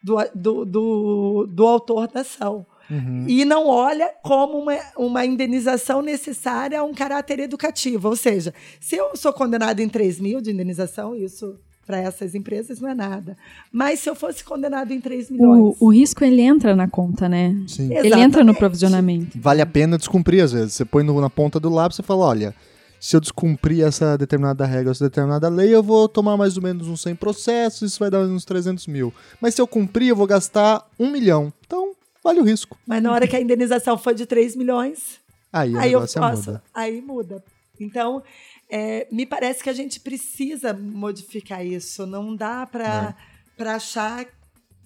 [0.01, 2.65] do, do, do, do autor da ação.
[2.89, 3.25] Uhum.
[3.27, 8.07] E não olha como uma, uma indenização necessária a um caráter educativo.
[8.07, 12.79] Ou seja, se eu sou condenado em 3 mil de indenização, isso para essas empresas
[12.79, 13.35] não é nada.
[13.71, 15.75] Mas se eu fosse condenado em 3 milhões.
[15.79, 17.55] O, o risco ele entra na conta, né?
[17.67, 17.91] Sim.
[17.91, 19.39] Ele entra no provisionamento.
[19.41, 20.73] Vale a pena descumprir, às vezes.
[20.73, 22.55] Você põe no, na ponta do lápis e fala: olha,
[22.99, 26.87] se eu descumprir essa determinada regra, essa determinada lei, eu vou tomar mais ou menos
[26.87, 29.11] uns 100 processos, isso vai dar uns 300 mil.
[29.41, 31.51] Mas se eu cumprir, eu vou gastar um milhão.
[31.65, 32.77] Então, vale o risco.
[32.85, 35.19] Mas na hora que a indenização for de 3 milhões,
[35.51, 36.63] aí, aí eu posso, muda.
[36.71, 37.43] Aí muda.
[37.79, 38.21] Então,
[38.69, 42.05] é, me parece que a gente precisa modificar isso.
[42.05, 43.15] Não dá para
[43.57, 43.63] é.
[43.63, 44.25] achar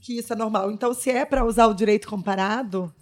[0.01, 0.71] que isso é normal.
[0.71, 2.93] Então, se é para usar o direito comparado,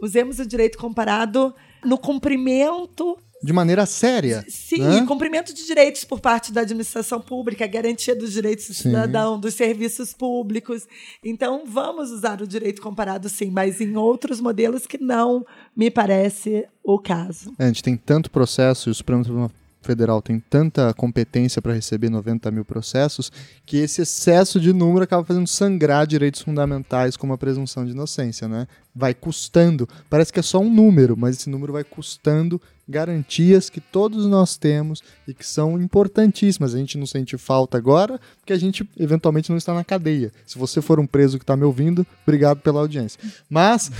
[0.00, 1.54] usemos o direito comparado
[1.84, 4.44] no cumprimento de maneira séria.
[4.48, 5.04] Sim, né?
[5.04, 8.82] cumprimento de direitos por parte da administração pública, garantia dos direitos do sim.
[8.84, 10.86] cidadão, dos serviços públicos.
[11.24, 15.44] Então, vamos usar o direito comparado, sim, mas em outros modelos que não
[15.76, 17.52] me parece o caso.
[17.58, 19.50] É, a gente tem tanto processo e o Supremo
[19.86, 23.30] Federal tem tanta competência para receber 90 mil processos
[23.64, 28.48] que esse excesso de número acaba fazendo sangrar direitos fundamentais como a presunção de inocência,
[28.48, 28.66] né?
[28.94, 32.60] Vai custando, parece que é só um número, mas esse número vai custando
[32.92, 36.74] garantias que todos nós temos e que são importantíssimas.
[36.74, 40.30] A gente não sente falta agora, porque a gente eventualmente não está na cadeia.
[40.46, 43.18] Se você for um preso que está me ouvindo, obrigado pela audiência.
[43.48, 43.90] Mas,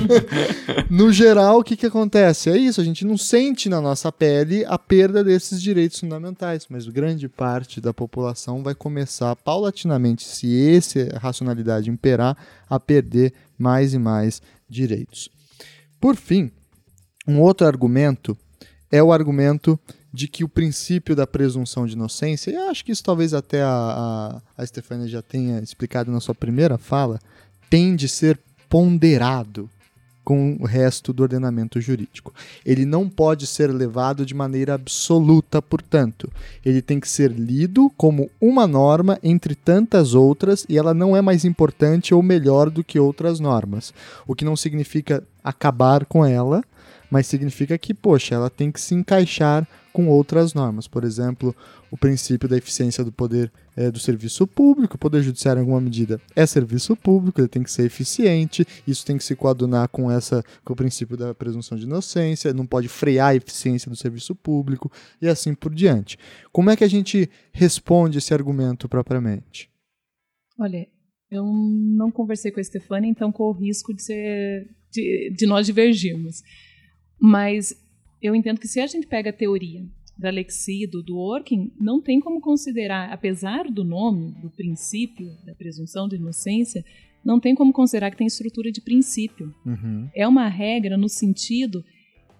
[0.90, 2.50] no geral, o que, que acontece?
[2.50, 6.86] É isso, a gente não sente na nossa pele a perda desses direitos fundamentais, mas
[6.88, 12.36] grande parte da população vai começar paulatinamente, se essa racionalidade imperar,
[12.68, 15.28] a perder mais e mais direitos.
[16.00, 16.50] Por fim,
[17.30, 18.36] um outro argumento
[18.90, 19.78] é o argumento
[20.12, 24.40] de que o princípio da presunção de inocência, e acho que isso talvez até a,
[24.56, 27.20] a, a Stefania já tenha explicado na sua primeira fala,
[27.68, 29.70] tem de ser ponderado
[30.24, 32.32] com o resto do ordenamento jurídico.
[32.64, 36.30] Ele não pode ser levado de maneira absoluta, portanto.
[36.64, 41.20] Ele tem que ser lido como uma norma entre tantas outras e ela não é
[41.20, 43.94] mais importante ou melhor do que outras normas.
[44.26, 46.62] O que não significa acabar com ela,
[47.10, 50.86] mas significa que, poxa, ela tem que se encaixar com outras normas.
[50.86, 51.54] Por exemplo,
[51.90, 54.96] o princípio da eficiência do poder é, do serviço público.
[54.96, 58.66] O poder judiciário, em alguma medida, é serviço público, ele tem que ser eficiente.
[58.86, 62.66] Isso tem que se coadunar com, essa, com o princípio da presunção de inocência, não
[62.66, 64.90] pode frear a eficiência do serviço público
[65.20, 66.18] e assim por diante.
[66.52, 69.68] Como é que a gente responde esse argumento propriamente?
[70.58, 70.86] Olha,
[71.30, 75.66] eu não conversei com a Stefania, então corro o risco de, ser, de, de nós
[75.66, 76.42] divergirmos.
[77.20, 77.74] Mas
[78.22, 79.84] eu entendo que se a gente pega a teoria
[80.16, 86.08] da Lexido, do Working, não tem como considerar, apesar do nome, do princípio da presunção
[86.08, 86.84] de inocência,
[87.24, 89.54] não tem como considerar que tem estrutura de princípio.
[89.64, 90.08] Uhum.
[90.14, 91.84] É uma regra no sentido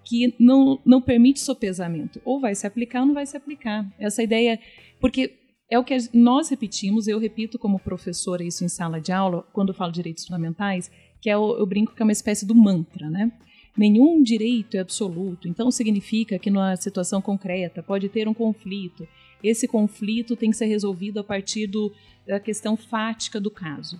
[0.03, 2.21] que não, não permite sopesamento.
[2.25, 3.87] Ou vai se aplicar ou não vai se aplicar.
[3.99, 4.59] Essa ideia.
[4.99, 5.37] Porque
[5.69, 9.73] é o que nós repetimos, eu repito como professora isso em sala de aula, quando
[9.73, 13.09] falo de direitos fundamentais, que é o, eu brinco que é uma espécie do mantra,
[13.09, 13.31] né?
[13.77, 19.07] Nenhum direito é absoluto, então significa que numa situação concreta pode ter um conflito.
[19.41, 21.91] Esse conflito tem que ser resolvido a partir do,
[22.27, 23.99] da questão fática do caso.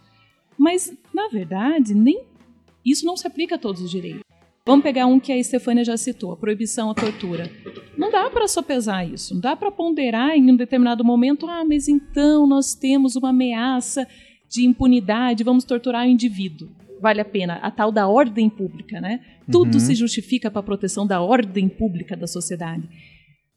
[0.58, 2.24] Mas, na verdade, nem
[2.86, 4.22] isso não se aplica a todos os direitos.
[4.66, 7.50] Vamos pegar um que a Estefânia já citou, a proibição à tortura.
[7.98, 11.88] Não dá para sopesar isso, não dá para ponderar em um determinado momento, ah, mas
[11.88, 14.08] então nós temos uma ameaça
[14.48, 16.70] de impunidade, vamos torturar o indivíduo
[17.02, 19.20] vale a pena, a tal da ordem pública, né?
[19.52, 19.80] Tudo uhum.
[19.80, 22.88] se justifica para a proteção da ordem pública da sociedade.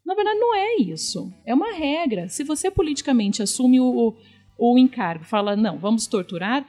[0.05, 1.31] Na verdade, não é isso.
[1.45, 2.27] É uma regra.
[2.27, 4.15] Se você politicamente assume o,
[4.57, 6.65] o, encargo, fala, não, vamos torturar,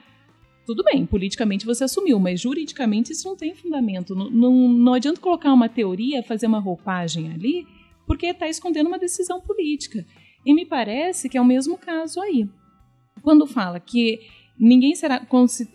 [0.65, 4.15] tudo bem, politicamente você assumiu, mas juridicamente isso não tem fundamento.
[4.15, 7.65] Não, não, não adianta colocar uma teoria, fazer uma roupagem ali,
[8.05, 10.05] porque está escondendo uma decisão política.
[10.45, 12.49] E me parece que é o mesmo caso aí.
[13.21, 14.19] Quando fala que
[14.59, 15.25] ninguém será,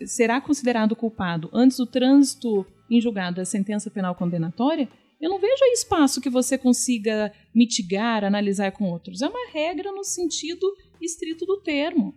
[0.05, 4.87] será considerado culpado antes do trânsito em julgado da sentença penal condenatória,
[5.19, 9.21] eu não vejo espaço que você consiga mitigar, analisar com outros.
[9.21, 10.67] É uma regra no sentido
[11.01, 12.13] estrito do termo.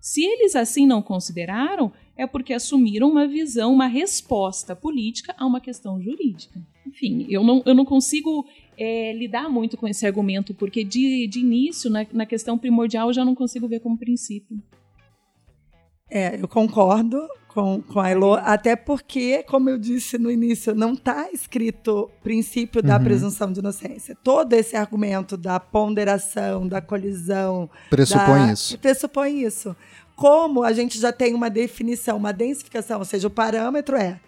[0.00, 5.60] Se eles assim não consideraram, é porque assumiram uma visão, uma resposta política a uma
[5.60, 6.60] questão jurídica.
[6.86, 8.46] Enfim, eu não, eu não consigo
[8.78, 13.14] é, lidar muito com esse argumento, porque de, de início, na, na questão primordial, eu
[13.14, 14.62] já não consigo ver como princípio.
[16.16, 20.92] É, eu concordo com, com a Elo, até porque, como eu disse no início, não
[20.92, 23.02] está escrito princípio da uhum.
[23.02, 24.16] presunção de inocência.
[24.22, 27.68] Todo esse argumento da ponderação, da colisão.
[27.90, 28.78] Pressupõe da, isso.
[28.78, 29.74] Pressupõe isso.
[30.14, 34.20] Como a gente já tem uma definição, uma densificação, ou seja, o parâmetro é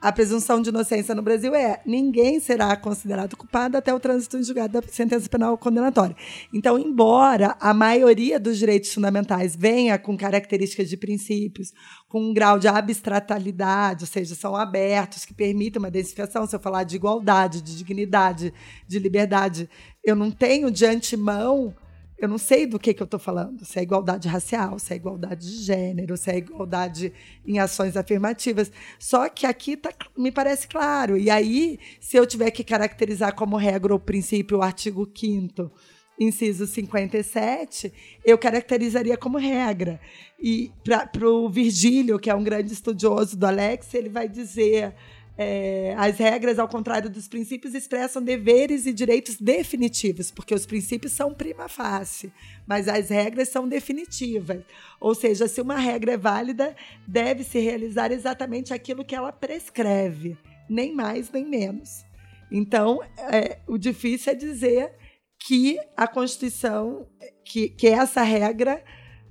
[0.00, 4.42] a presunção de inocência no Brasil é ninguém será considerado culpado até o trânsito em
[4.42, 6.16] julgado da sentença penal condenatória.
[6.52, 11.72] Então, embora a maioria dos direitos fundamentais venha com características de princípios,
[12.08, 16.60] com um grau de abstratalidade, ou seja, são abertos, que permitem uma densificação, se eu
[16.60, 18.54] falar de igualdade, de dignidade,
[18.86, 19.68] de liberdade,
[20.02, 21.74] eu não tenho de antemão
[22.20, 23.64] eu não sei do que, que eu estou falando.
[23.64, 27.12] Se é igualdade racial, se é igualdade de gênero, se é igualdade
[27.46, 28.70] em ações afirmativas.
[28.98, 31.16] Só que aqui tá, me parece claro.
[31.16, 35.72] E aí, se eu tiver que caracterizar como regra o princípio o artigo 5
[36.20, 37.90] inciso 57,
[38.22, 39.98] eu caracterizaria como regra.
[40.38, 44.94] E para o Virgílio, que é um grande estudioso do Alex, ele vai dizer
[45.42, 51.14] é, as regras, ao contrário dos princípios, expressam deveres e direitos definitivos, porque os princípios
[51.14, 52.30] são prima facie,
[52.66, 54.62] mas as regras são definitivas.
[55.00, 56.76] Ou seja, se uma regra é válida,
[57.08, 60.36] deve-se realizar exatamente aquilo que ela prescreve,
[60.68, 62.04] nem mais nem menos.
[62.52, 63.00] Então,
[63.32, 64.92] é, o difícil é dizer
[65.38, 67.06] que a Constituição,
[67.42, 68.84] que, que essa regra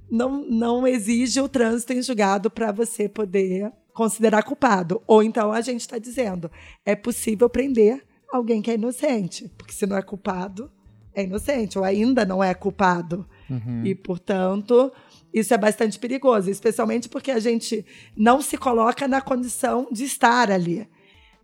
[0.10, 5.02] não, não exige o trânsito em julgado para você poder considerar culpado.
[5.06, 6.50] Ou então a gente está dizendo,
[6.86, 10.72] é possível prender alguém que é inocente, porque se não é culpado,
[11.14, 13.28] é inocente, ou ainda não é culpado.
[13.50, 13.86] Uhum.
[13.86, 14.90] E, portanto,
[15.34, 17.86] isso é bastante perigoso, especialmente porque a gente
[18.16, 20.88] não se coloca na condição de estar ali.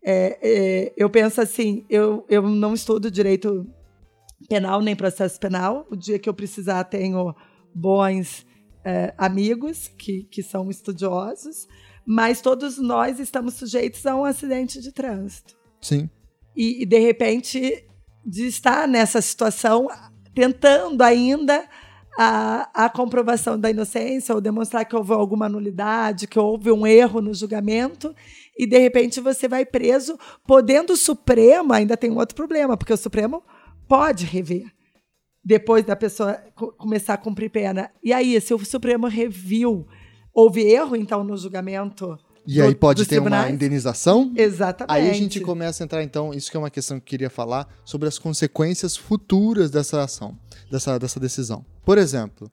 [0.01, 3.67] É, é, eu penso assim, eu, eu não estudo direito
[4.47, 5.85] penal nem processo penal.
[5.91, 7.35] O dia que eu precisar, tenho
[7.73, 8.45] bons
[8.85, 11.67] é, amigos que, que são estudiosos
[12.05, 15.55] mas todos nós estamos sujeitos a um acidente de trânsito.
[15.81, 16.09] Sim.
[16.55, 17.85] E, e de repente,
[18.25, 19.87] de estar nessa situação,
[20.33, 21.67] tentando ainda
[22.17, 27.21] a, a comprovação da inocência ou demonstrar que houve alguma nulidade, que houve um erro
[27.21, 28.15] no julgamento,
[28.57, 32.93] e de repente você vai preso, podendo o Supremo, ainda tem um outro problema, porque
[32.93, 33.43] o Supremo
[33.87, 34.73] pode rever
[35.43, 36.41] depois da pessoa
[36.77, 37.91] começar a cumprir pena.
[38.03, 39.85] E aí, se o Supremo reviu,
[40.36, 42.19] houve erro então no julgamento?
[42.45, 43.47] E do, aí pode ter tribunais?
[43.47, 44.31] uma indenização?
[44.36, 44.91] Exatamente.
[44.93, 47.29] Aí a gente começa a entrar, então, isso que é uma questão que eu queria
[47.29, 50.38] falar, sobre as consequências futuras dessa ação,
[50.69, 51.65] dessa, dessa decisão.
[51.83, 52.51] Por exemplo,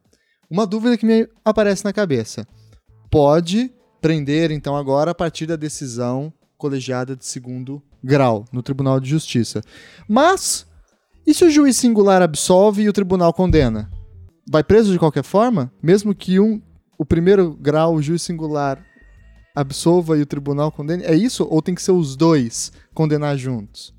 [0.49, 2.47] uma dúvida que me aparece na cabeça.
[3.11, 3.71] Pode
[4.01, 9.61] prender, então, agora, a partir da decisão colegiada de segundo grau no Tribunal de Justiça.
[10.09, 10.67] Mas,
[11.27, 13.91] e se o juiz singular absolve e o tribunal condena?
[14.51, 15.71] Vai preso de qualquer forma?
[15.83, 16.61] Mesmo que um,
[17.03, 18.81] o primeiro grau, o juiz singular
[19.55, 21.03] absolva e o tribunal condene?
[21.03, 21.45] É isso?
[21.51, 23.93] Ou tem que ser os dois condenar juntos?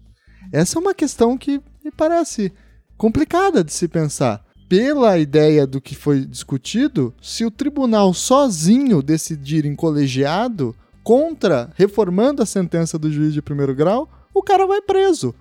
[0.54, 2.52] Essa é uma questão que me parece
[2.98, 4.46] complicada de se pensar.
[4.70, 10.74] Pela ideia do que foi discutido, se o tribunal sozinho decidir em colegiado
[11.04, 15.36] contra, reformando a sentença do juiz de primeiro grau, o cara vai preso.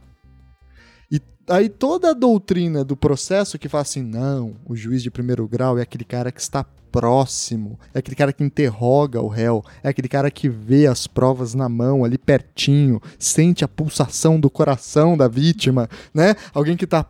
[1.48, 5.78] Aí toda a doutrina do processo que fala assim, não, o juiz de primeiro grau
[5.78, 10.08] é aquele cara que está próximo, é aquele cara que interroga o réu, é aquele
[10.08, 15.26] cara que vê as provas na mão, ali pertinho, sente a pulsação do coração da
[15.26, 16.36] vítima, né?
[16.52, 17.06] Alguém que está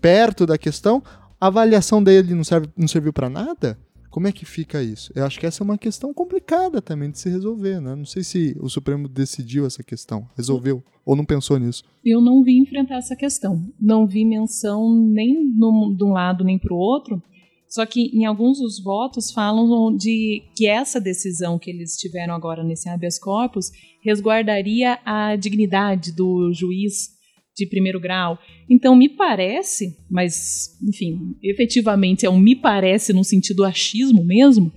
[0.00, 1.02] perto da questão,
[1.40, 3.76] a avaliação dele não, serve, não serviu para nada?
[4.16, 5.12] Como é que fica isso?
[5.14, 7.94] Eu acho que essa é uma questão complicada também de se resolver, né?
[7.94, 11.84] Não sei se o Supremo decidiu essa questão, resolveu ou não pensou nisso.
[12.02, 13.62] Eu não vi enfrentar essa questão.
[13.78, 17.22] Não vi menção nem no, de um lado nem para o outro
[17.68, 22.62] só que em alguns dos votos falam de que essa decisão que eles tiveram agora
[22.62, 23.70] nesse habeas corpus
[24.02, 27.15] resguardaria a dignidade do juiz
[27.56, 28.38] de primeiro grau.
[28.68, 34.72] Então me parece, mas enfim, efetivamente é um me parece no sentido achismo mesmo,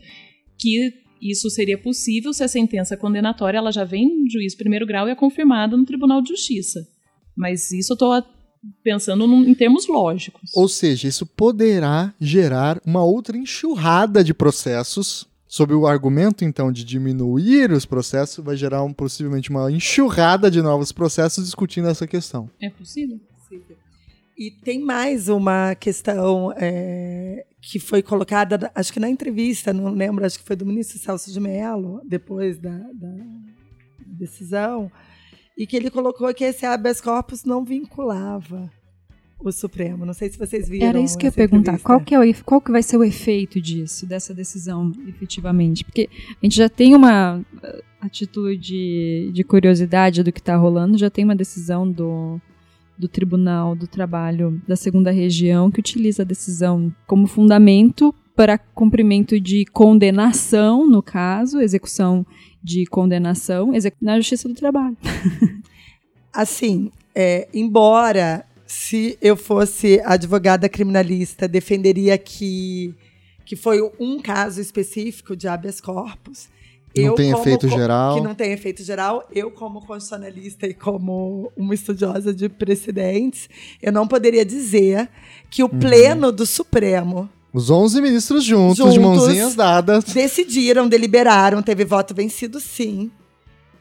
[0.57, 5.07] que isso seria possível se a sentença condenatória ela já vem no juiz primeiro grau
[5.07, 6.79] e é confirmada no Tribunal de Justiça.
[7.35, 8.23] Mas isso eu estou
[8.83, 10.51] pensando num, em termos lógicos.
[10.53, 15.27] Ou seja, isso poderá gerar uma outra enxurrada de processos.
[15.51, 20.61] Sob o argumento, então, de diminuir os processos, vai gerar um, possivelmente uma enxurrada de
[20.61, 22.47] novos processos discutindo essa questão.
[22.61, 23.19] É possível?
[24.37, 30.23] E tem mais uma questão é, que foi colocada, acho que na entrevista, não lembro,
[30.23, 33.11] acho que foi do ministro Celso de Mello, depois da, da
[34.05, 34.91] decisão,
[35.57, 38.71] e que ele colocou que esse habeas corpus não vinculava
[39.41, 40.05] o Supremo.
[40.05, 40.87] Não sei se vocês viram.
[40.87, 41.79] Era isso que eu ia perguntar.
[41.79, 45.83] Qual que, é o, qual que vai ser o efeito disso, dessa decisão, efetivamente?
[45.83, 47.41] Porque a gente já tem uma,
[48.01, 52.39] a título de, de curiosidade do que está rolando, já tem uma decisão do,
[52.97, 59.39] do Tribunal do Trabalho da Segunda Região que utiliza a decisão como fundamento para cumprimento
[59.39, 62.25] de condenação, no caso, execução
[62.63, 63.71] de condenação
[64.01, 64.95] na Justiça do Trabalho.
[66.31, 72.93] assim, é, embora se eu fosse advogada criminalista, defenderia que,
[73.43, 76.47] que foi um caso específico de habeas corpus.
[76.95, 78.15] Não eu, tem efeito geral.
[78.15, 79.27] Que não tem efeito geral.
[79.33, 83.49] Eu, como constitucionalista e como uma estudiosa de precedentes,
[83.81, 85.09] eu não poderia dizer
[85.49, 85.79] que o uhum.
[85.79, 90.03] Pleno do Supremo os 11 ministros juntos, juntos, de mãozinhas dadas.
[90.03, 93.09] Decidiram, deliberaram, teve voto vencido sim,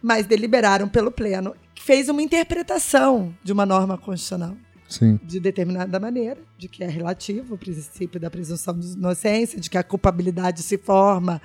[0.03, 1.55] mas deliberaram pelo Pleno.
[1.79, 4.57] Fez uma interpretação de uma norma constitucional.
[4.89, 5.21] Sim.
[5.23, 9.77] De determinada maneira, de que é relativo o princípio da presunção de inocência, de que
[9.77, 11.41] a culpabilidade se forma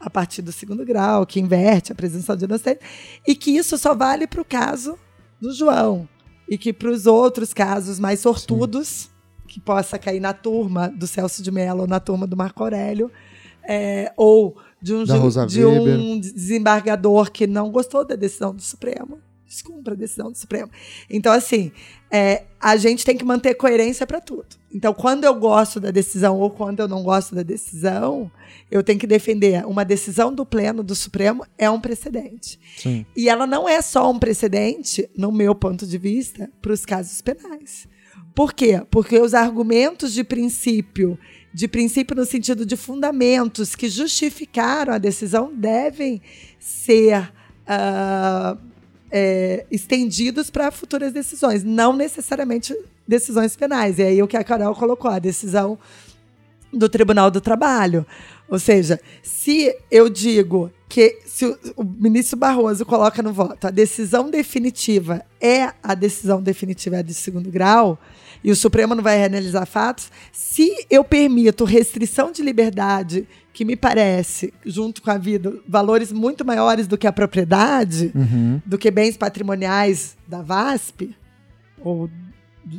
[0.00, 2.80] a partir do segundo grau, que inverte a presunção de inocência,
[3.26, 4.98] e que isso só vale para o caso
[5.40, 6.08] do João.
[6.48, 8.88] E que para os outros casos mais sortudos.
[8.88, 9.18] Sim
[9.48, 13.10] que possa cair na turma do Celso de Mello, na turma do Marco Aurélio,
[13.66, 19.18] é, ou de um, de um desembargador que não gostou da decisão do Supremo.
[19.48, 20.70] Descumpra a decisão do Supremo.
[21.08, 21.72] Então, assim,
[22.10, 24.46] é, a gente tem que manter coerência para tudo.
[24.70, 28.30] Então, quando eu gosto da decisão ou quando eu não gosto da decisão,
[28.70, 29.64] eu tenho que defender.
[29.66, 32.60] Uma decisão do Pleno do Supremo é um precedente.
[32.76, 33.06] Sim.
[33.16, 37.22] E ela não é só um precedente, no meu ponto de vista, para os casos
[37.22, 37.88] penais.
[38.34, 38.82] Por quê?
[38.90, 41.18] Porque os argumentos de princípio,
[41.54, 46.20] de princípio no sentido de fundamentos que justificaram a decisão, devem
[46.58, 47.32] ser
[47.64, 48.67] uh,
[49.10, 52.74] é, estendidos para futuras decisões, não necessariamente
[53.06, 53.98] decisões penais.
[53.98, 55.78] E aí o que a Carol colocou, a decisão
[56.72, 58.06] do Tribunal do Trabalho.
[58.48, 63.70] Ou seja, se eu digo que se o, o, ministro Barroso coloca no voto a
[63.70, 67.98] decisão definitiva é a decisão definitiva de segundo grau,
[68.42, 73.74] e o Supremo não vai reanalisar fatos, se eu permito restrição de liberdade, que me
[73.74, 78.60] parece, junto com a vida, valores muito maiores do que a propriedade, uhum.
[78.64, 81.14] do que bens patrimoniais da VASP,
[81.80, 82.08] ou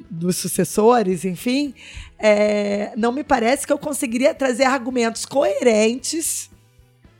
[0.09, 1.73] dos sucessores, enfim,
[2.17, 6.49] é, não me parece que eu conseguiria trazer argumentos coerentes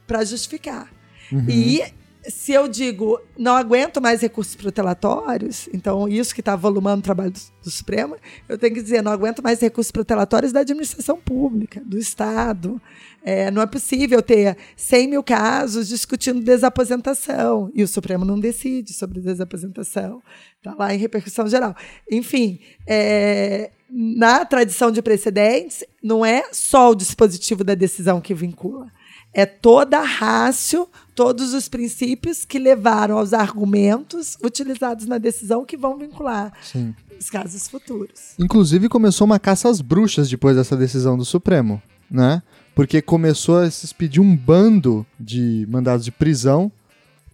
[0.06, 0.90] para justificar.
[1.32, 1.46] Uhum.
[1.50, 1.84] E
[2.30, 7.32] se eu digo não aguento mais recursos protelatórios, então isso que está volumando o trabalho
[7.32, 8.16] do, do, Supremo,
[8.48, 12.82] eu tenho que dizer não aguento mais recursos protelatórios da administração pública, do Estado.
[13.24, 18.94] É, não é possível ter 100 mil casos discutindo desaposentação e o Supremo não decide
[18.94, 20.22] sobre desaposentação.
[20.58, 21.76] Está lá em repercussão geral.
[22.10, 28.92] Enfim, é, na tradição de precedentes, não é só o dispositivo da decisão que vincula
[29.34, 35.78] é toda a rácio, todos os princípios que levaram aos argumentos utilizados na decisão que
[35.78, 36.96] vão vincular Sim.
[37.20, 38.34] os casos futuros.
[38.40, 42.42] Inclusive começou uma caça às bruxas depois dessa decisão do Supremo, né?
[42.74, 46.72] Porque começou a se expedir um bando de mandados de prisão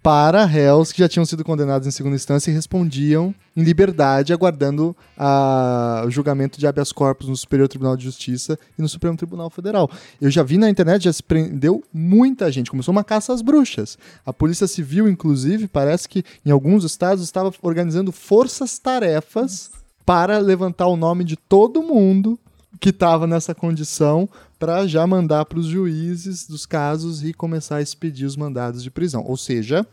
[0.05, 4.95] para réus que já tinham sido condenados em segunda instância e respondiam em liberdade, aguardando
[5.17, 9.49] a, o julgamento de habeas corpus no Superior Tribunal de Justiça e no Supremo Tribunal
[9.49, 9.89] Federal.
[10.21, 13.97] Eu já vi na internet, já se prendeu muita gente, começou uma caça às bruxas.
[14.23, 19.71] A Polícia Civil, inclusive, parece que em alguns estados estava organizando forças-tarefas
[20.05, 22.37] para levantar o nome de todo mundo
[22.79, 27.81] que estava nessa condição para já mandar para os juízes dos casos e começar a
[27.81, 29.23] expedir os mandados de prisão.
[29.25, 29.85] Ou seja,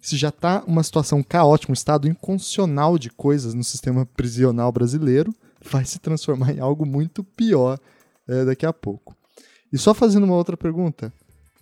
[0.00, 5.34] se já está uma situação caótica, um estado inconstitucional de coisas no sistema prisional brasileiro,
[5.62, 7.78] vai se transformar em algo muito pior
[8.28, 9.16] é, daqui a pouco.
[9.72, 11.12] E só fazendo uma outra pergunta.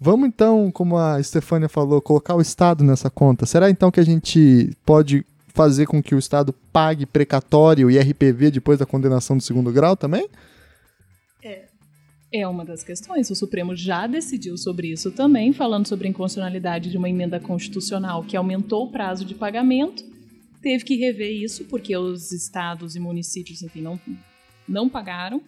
[0.00, 3.46] Vamos então, como a Stefânia falou, colocar o Estado nessa conta.
[3.46, 5.24] Será então que a gente pode
[5.54, 9.96] fazer com que o Estado pague precatório e RPV depois da condenação do segundo grau
[9.96, 10.28] também?
[11.42, 11.66] É.
[12.34, 13.30] É uma das questões.
[13.30, 18.24] O Supremo já decidiu sobre isso também, falando sobre a inconstitucionalidade de uma emenda constitucional
[18.24, 20.02] que aumentou o prazo de pagamento.
[20.62, 24.00] Teve que rever isso, porque os estados e municípios, enfim, não,
[24.66, 25.42] não pagaram.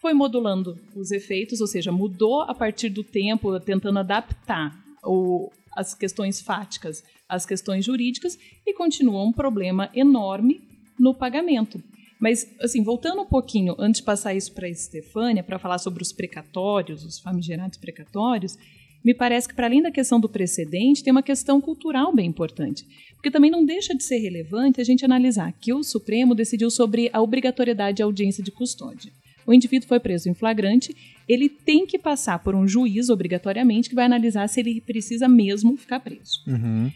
[0.00, 5.94] Foi modulando os efeitos, ou seja, mudou a partir do tempo, tentando adaptar o, as
[5.94, 10.60] questões fáticas às questões jurídicas e continua um problema enorme
[10.98, 11.82] no pagamento.
[12.18, 16.02] Mas, assim, voltando um pouquinho, antes de passar isso para a Estefânia, para falar sobre
[16.02, 18.56] os precatórios, os famigerados precatórios,
[19.04, 22.84] me parece que, para além da questão do precedente, tem uma questão cultural bem importante.
[23.14, 27.10] Porque também não deixa de ser relevante a gente analisar que o Supremo decidiu sobre
[27.12, 29.12] a obrigatoriedade de audiência de custódia.
[29.46, 30.94] O indivíduo foi preso em flagrante,
[31.28, 35.76] ele tem que passar por um juiz obrigatoriamente que vai analisar se ele precisa mesmo
[35.76, 36.42] ficar preso.
[36.46, 36.90] Uhum.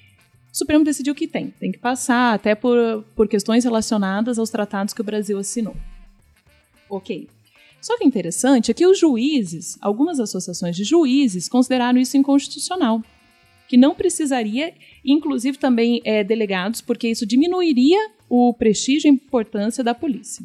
[0.53, 4.92] O Supremo decidiu que tem, tem que passar, até por, por questões relacionadas aos tratados
[4.92, 5.76] que o Brasil assinou.
[6.88, 7.28] Ok.
[7.80, 13.03] Só que interessante é que os juízes, algumas associações de juízes, consideraram isso inconstitucional.
[13.68, 14.74] Que não precisaria,
[15.05, 20.44] inclusive também é, delegados, porque isso diminuiria o prestígio e a importância da polícia.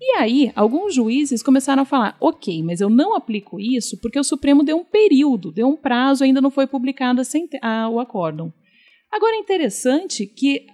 [0.00, 4.24] E aí, alguns juízes começaram a falar: ok, mas eu não aplico isso porque o
[4.24, 7.20] Supremo deu um período, deu um prazo, ainda não foi publicado
[7.60, 8.52] a, o acórdão.
[9.10, 10.66] Agora é interessante que,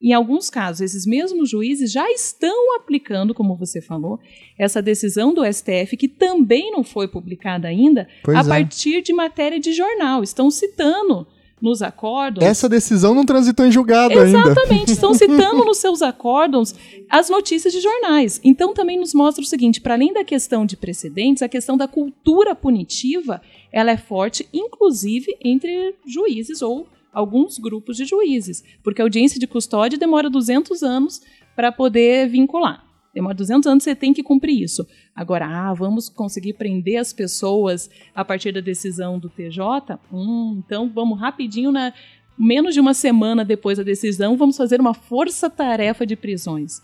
[0.00, 4.18] em alguns casos, esses mesmos juízes já estão aplicando, como você falou,
[4.58, 8.44] essa decisão do STF, que também não foi publicada ainda, pois a é.
[8.44, 10.22] partir de matéria de jornal.
[10.22, 11.26] Estão citando
[11.62, 12.44] nos acórdons.
[12.44, 14.50] Essa decisão não transitou em julgado Exatamente, ainda.
[14.50, 16.74] Exatamente, estão citando nos seus acórdons
[17.08, 18.40] as notícias de jornais.
[18.42, 21.86] Então também nos mostra o seguinte, para além da questão de precedentes, a questão da
[21.86, 23.40] cultura punitiva,
[23.72, 29.46] ela é forte inclusive entre juízes ou alguns grupos de juízes, porque a audiência de
[29.46, 31.20] custódia demora 200 anos
[31.54, 32.84] para poder vincular.
[33.14, 34.86] Demora 200 anos, você tem que cumprir isso.
[35.14, 39.98] Agora, ah, vamos conseguir prender as pessoas a partir da decisão do TJ?
[40.10, 41.92] Hum, então vamos rapidinho, na,
[42.38, 46.80] menos de uma semana depois da decisão, vamos fazer uma força-tarefa de prisões.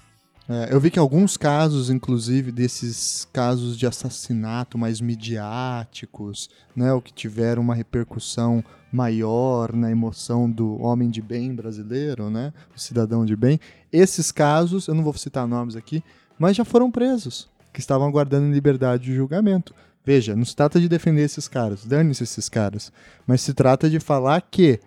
[0.48, 7.02] É, eu vi que alguns casos, inclusive, desses casos de assassinato mais midiáticos, né, o
[7.02, 13.26] que tiveram uma repercussão maior na emoção do homem de bem brasileiro, né, o cidadão
[13.26, 13.60] de bem,
[13.92, 16.02] esses casos, eu não vou citar nomes aqui,
[16.38, 19.74] mas já foram presos, que estavam aguardando em liberdade de julgamento.
[20.02, 22.90] Veja, não se trata de defender esses caras, dane-se esses caras,
[23.26, 24.80] mas se trata de falar que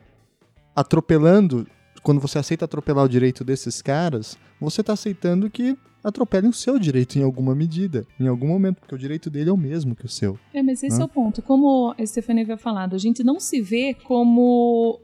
[0.75, 1.67] atropelando
[2.03, 6.79] quando você aceita atropelar o direito desses caras, você está aceitando que atropelem o seu
[6.79, 10.05] direito em alguma medida, em algum momento, porque o direito dele é o mesmo que
[10.05, 10.37] o seu.
[10.53, 11.03] É, mas esse né?
[11.03, 11.41] é o ponto.
[11.41, 14.99] Como a Stefania havia falado, a gente não se vê como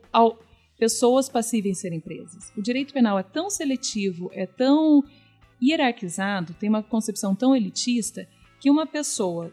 [0.78, 2.52] pessoas passíveis serem presas.
[2.57, 5.03] O direito penal é tão seletivo, é tão
[5.61, 8.28] hierarquizado, tem uma concepção tão elitista
[8.60, 9.52] que uma pessoa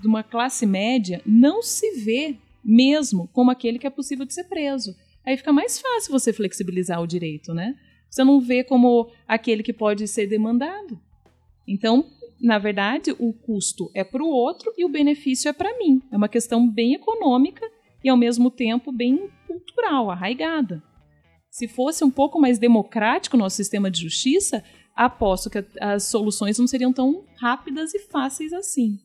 [0.00, 4.44] de uma classe média não se vê mesmo como aquele que é possível de ser
[4.44, 4.94] preso.
[5.24, 7.76] Aí fica mais fácil você flexibilizar o direito, né?
[8.10, 11.00] Você não vê como aquele que pode ser demandado.
[11.66, 16.02] Então, na verdade, o custo é para o outro e o benefício é para mim.
[16.10, 17.64] É uma questão bem econômica
[18.02, 20.82] e, ao mesmo tempo, bem cultural, arraigada.
[21.48, 26.58] Se fosse um pouco mais democrático o nosso sistema de justiça, aposto que as soluções
[26.58, 28.98] não seriam tão rápidas e fáceis assim.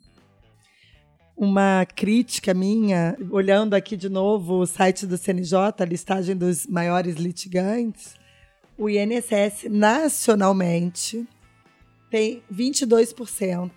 [1.37, 7.15] Uma crítica minha, olhando aqui de novo o site do CNJ, a listagem dos maiores
[7.17, 8.15] litigantes,
[8.75, 11.27] o INSS nacionalmente
[12.09, 13.69] tem 22%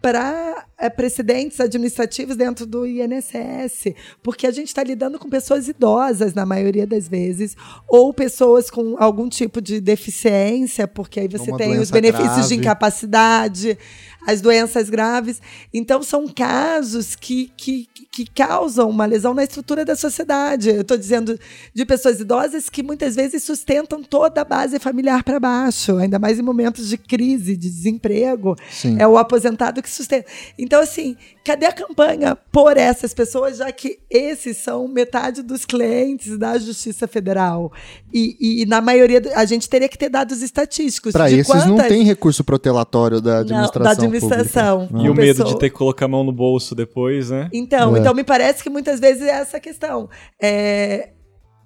[0.01, 3.93] para precedentes administrativos dentro do INSS,
[4.23, 7.55] porque a gente está lidando com pessoas idosas na maioria das vezes,
[7.87, 12.47] ou pessoas com algum tipo de deficiência, porque aí você Uma tem os benefícios grave.
[12.47, 13.77] de incapacidade,
[14.25, 15.41] as doenças graves.
[15.73, 20.69] Então, são casos que, que, que causam uma lesão na estrutura da sociedade.
[20.69, 21.39] Eu estou dizendo
[21.73, 26.37] de pessoas idosas que muitas vezes sustentam toda a base familiar para baixo, ainda mais
[26.39, 28.55] em momentos de crise, de desemprego.
[28.69, 28.97] Sim.
[28.99, 30.27] É o aposentado que sustenta.
[30.57, 36.37] Então, assim, cadê a campanha por essas pessoas, já que esses são metade dos clientes
[36.37, 37.71] da Justiça Federal?
[38.13, 41.11] E, e na maioria, a gente teria que ter dados estatísticos.
[41.11, 41.67] Para esses quantas...
[41.67, 43.79] não tem recurso protelatório da administração.
[43.79, 44.89] Não, da administração.
[45.03, 47.49] E o medo de ter que colocar a mão no bolso depois, né?
[47.51, 47.99] Então, é.
[47.99, 50.09] então me parece que muitas vezes é essa questão.
[50.41, 51.09] É,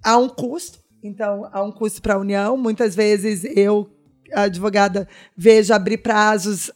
[0.04, 2.58] há um custo, então há um custo para a União.
[2.58, 3.90] Muitas vezes eu,
[4.34, 5.08] advogada,
[5.38, 6.72] vejo abrir prazos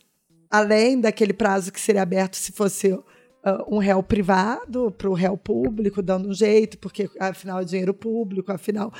[0.49, 3.03] além daquele prazo que seria aberto se fosse uh,
[3.67, 8.51] um réu privado para o réu público, dando um jeito, porque afinal é dinheiro público,
[8.51, 8.91] afinal.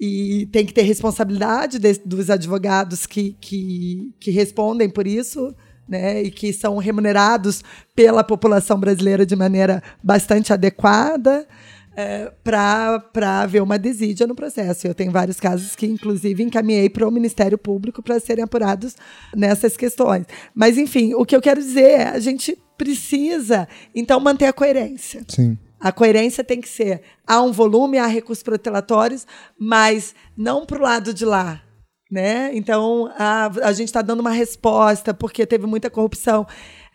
[0.00, 5.54] E tem que ter responsabilidade de, dos advogados que, que, que respondem por isso.
[5.88, 7.62] Né, e que são remunerados
[7.94, 11.46] pela população brasileira de maneira bastante adequada
[11.96, 14.86] é, para haver uma desídia no processo.
[14.86, 18.94] Eu tenho vários casos que, inclusive, encaminhei para o Ministério Público para serem apurados
[19.34, 20.26] nessas questões.
[20.54, 25.24] Mas, enfim, o que eu quero dizer é a gente precisa, então, manter a coerência.
[25.26, 25.56] Sim.
[25.80, 29.26] A coerência tem que ser: há um volume, há recursos protelatórios,
[29.58, 31.62] mas não para o lado de lá.
[32.10, 32.54] Né?
[32.54, 36.46] Então, a, a gente está dando uma resposta porque teve muita corrupção.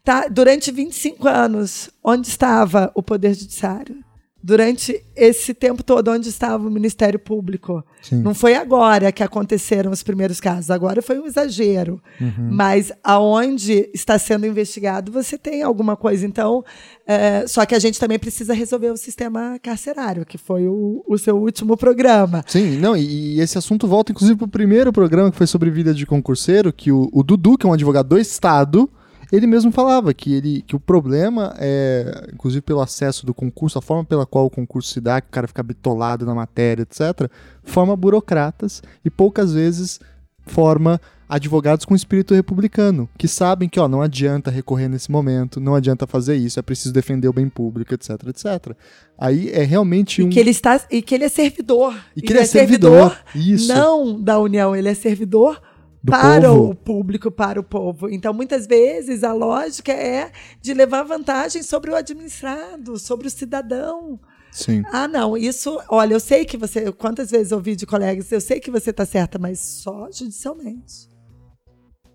[0.03, 4.03] Tá, durante 25 anos, onde estava o Poder Judiciário?
[4.43, 7.83] Durante esse tempo todo onde estava o Ministério Público.
[8.01, 8.21] Sim.
[8.21, 12.01] Não foi agora que aconteceram os primeiros casos, agora foi um exagero.
[12.19, 12.49] Uhum.
[12.51, 16.25] Mas aonde está sendo investigado, você tem alguma coisa.
[16.25, 16.63] Então,
[17.05, 21.17] é, só que a gente também precisa resolver o sistema carcerário, que foi o, o
[21.17, 22.43] seu último programa.
[22.47, 25.69] Sim, não, e, e esse assunto volta inclusive para o primeiro programa que foi sobre
[25.69, 28.89] vida de concurseiro, que o, o Dudu, que é um advogado do Estado,
[29.31, 33.81] ele mesmo falava que, ele, que o problema é, inclusive pelo acesso do concurso, a
[33.81, 37.31] forma pela qual o concurso se dá, que o cara fica bitolado na matéria, etc.,
[37.63, 39.99] forma burocratas e poucas vezes
[40.45, 40.99] forma
[41.29, 46.05] advogados com espírito republicano, que sabem que ó, não adianta recorrer nesse momento, não adianta
[46.05, 48.75] fazer isso, é preciso defender o bem público, etc, etc.
[49.17, 50.27] Aí é realmente um...
[50.27, 51.95] E que ele, está, e que ele é servidor.
[52.17, 53.73] E que ele, ele é, é servidor, servidor isso.
[53.73, 55.61] não da União, ele é servidor
[56.03, 56.69] do para povo.
[56.69, 58.09] o público, para o povo.
[58.09, 64.19] Então, muitas vezes, a lógica é de levar vantagem sobre o administrado, sobre o cidadão.
[64.51, 64.83] Sim.
[64.91, 68.59] Ah, não, isso, olha, eu sei que você, quantas vezes ouvi de colegas, eu sei
[68.59, 71.09] que você está certa, mas só judicialmente.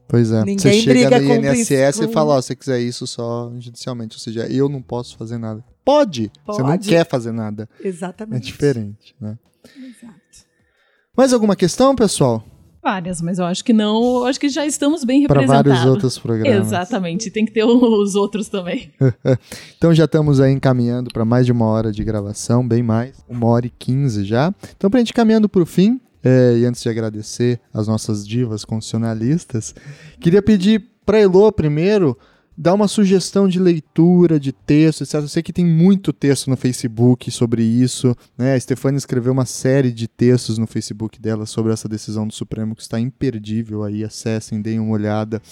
[0.09, 0.45] Pois é.
[0.45, 2.05] Ninguém você chega no INSS com...
[2.05, 5.17] e fala, ó, oh, se você quiser isso só judicialmente, ou seja, eu não posso
[5.17, 5.65] fazer nada.
[5.85, 6.59] Pode, Pode.
[6.59, 7.69] você não quer fazer nada.
[7.83, 8.37] Exatamente.
[8.37, 9.39] É diferente, né?
[9.77, 10.47] Exato.
[11.17, 12.45] Mais alguma questão, pessoal?
[12.87, 14.25] Várias, mas eu acho que não.
[14.27, 15.63] acho que já estamos bem representados.
[15.65, 16.69] Para vários outros programas.
[16.69, 18.93] Exatamente, tem que ter os outros também.
[19.77, 23.49] então já estamos aí encaminhando para mais de uma hora de gravação, bem mais, uma
[23.49, 24.55] hora e quinze já.
[24.77, 28.27] Então, para a gente caminhando para o fim, é, e antes de agradecer as nossas
[28.27, 29.75] divas constitucionalistas,
[30.21, 32.17] queria pedir para Elô primeiro
[32.57, 35.15] dá uma sugestão de leitura, de texto, etc.
[35.15, 38.17] Eu sei que tem muito texto no Facebook sobre isso.
[38.37, 38.55] Né?
[38.55, 42.75] A Stefania escreveu uma série de textos no Facebook dela sobre essa decisão do Supremo
[42.75, 44.03] que está imperdível aí.
[44.03, 45.43] Acessem, deem uma olhada.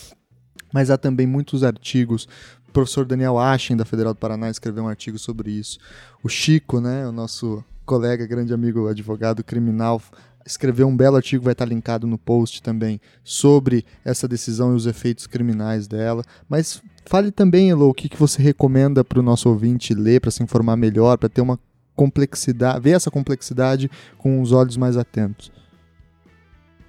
[0.73, 2.27] Mas há também muitos artigos.
[2.69, 5.79] O professor Daniel Aschen, da Federal do Paraná, escreveu um artigo sobre isso.
[6.23, 10.01] O Chico, né, o nosso colega, grande amigo advogado criminal,
[10.45, 14.87] escreveu um belo artigo, vai estar linkado no post também, sobre essa decisão e os
[14.87, 16.25] efeitos criminais dela.
[16.49, 20.31] Mas fale também, Elo, o que, que você recomenda para o nosso ouvinte ler, para
[20.31, 21.59] se informar melhor, para ter uma
[21.95, 25.53] complexidade, ver essa complexidade com os olhos mais atentos.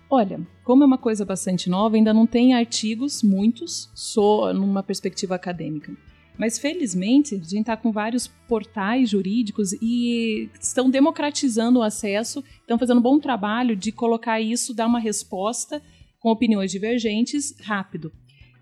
[0.10, 5.36] Olha, como é uma coisa bastante nova, ainda não tem artigos, muitos, só numa perspectiva
[5.36, 5.96] acadêmica.
[6.38, 12.78] Mas felizmente a gente está com vários portais jurídicos e estão democratizando o acesso, estão
[12.78, 15.82] fazendo um bom trabalho de colocar isso, dar uma resposta
[16.20, 18.12] com opiniões divergentes rápido.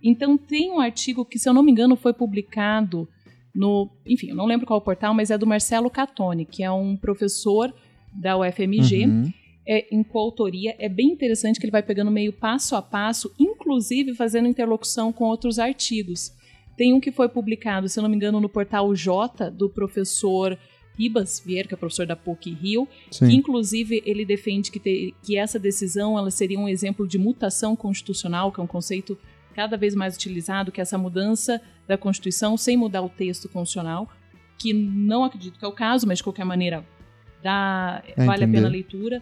[0.04, 3.08] Então tem um artigo que, se eu não me engano, foi publicado
[3.56, 6.98] no, enfim, eu não lembro qual portal, mas é do Marcelo Catone, que é um
[6.98, 7.74] professor
[8.12, 9.06] da UFMG.
[9.06, 9.34] Uhum.
[9.66, 14.14] É, em coautoria, é bem interessante que ele vai pegando meio passo a passo, inclusive
[14.14, 16.34] fazendo interlocução com outros artigos.
[16.76, 20.58] Tem um que foi publicado, se eu não me engano, no portal J, do professor
[20.98, 23.30] Ribas Vieira, que é professor da PUC Rio, Sim.
[23.30, 27.74] que inclusive ele defende que, te, que essa decisão ela seria um exemplo de mutação
[27.74, 29.18] constitucional, que é um conceito
[29.54, 34.10] cada vez mais utilizado, que é essa mudança da Constituição sem mudar o texto constitucional,
[34.58, 36.86] que não acredito que é o caso, mas de qualquer maneira
[37.42, 39.22] dá, é vale a pena a leitura.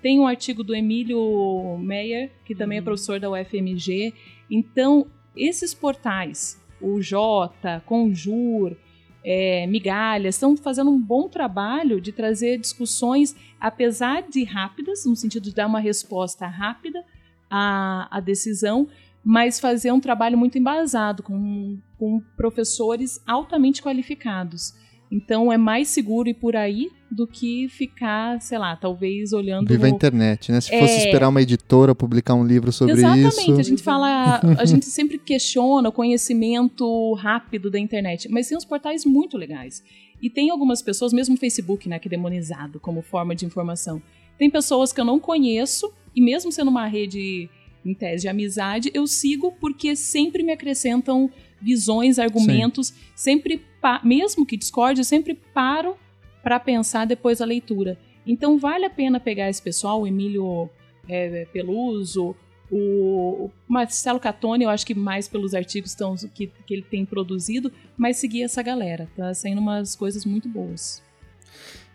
[0.00, 2.84] Tem um artigo do Emílio Meyer, que também é uhum.
[2.84, 4.12] professor da UFMG.
[4.50, 5.06] Então,
[5.36, 8.76] esses portais o Jota, Conjur,
[9.24, 15.44] é, Migalhas, estão fazendo um bom trabalho de trazer discussões, apesar de rápidas, no sentido
[15.44, 17.04] de dar uma resposta rápida
[17.48, 18.88] à, à decisão,
[19.24, 24.74] mas fazer um trabalho muito embasado, com, com professores altamente qualificados.
[25.12, 29.68] Então é mais seguro ir por aí do que ficar, sei lá, talvez olhando.
[29.68, 30.58] Viva a internet, né?
[30.58, 30.80] Se é...
[30.80, 33.28] fosse esperar uma editora publicar um livro sobre Exatamente.
[33.28, 33.36] isso.
[33.40, 33.60] Exatamente.
[33.60, 38.64] A gente fala, a gente sempre questiona o conhecimento rápido da internet, mas tem uns
[38.64, 39.84] portais muito legais.
[40.22, 44.00] E tem algumas pessoas, mesmo o Facebook, né, que é demonizado como forma de informação.
[44.38, 47.50] Tem pessoas que eu não conheço, e mesmo sendo uma rede
[47.84, 51.30] em tese de amizade, eu sigo porque sempre me acrescentam
[51.60, 52.94] visões, argumentos, Sim.
[53.14, 53.62] sempre,
[54.02, 55.96] mesmo que discorde, eu sempre paro
[56.42, 57.98] para pensar depois da leitura.
[58.26, 60.68] Então vale a pena pegar esse pessoal, o Emílio
[61.08, 62.36] é, Peluso,
[62.70, 67.70] o, Marcelo Catone, eu acho que mais pelos artigos tão, que, que ele tem produzido,
[67.96, 69.10] mas seguir essa galera.
[69.14, 71.02] Tá saindo umas coisas muito boas.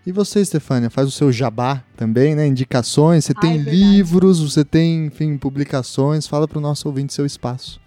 [0.08, 2.48] E você, Stefania, faz o seu jabá também, né?
[2.48, 6.26] Indicações, você tem livros, você tem, enfim, publicações.
[6.26, 7.78] Fala para o nosso ouvinte seu espaço.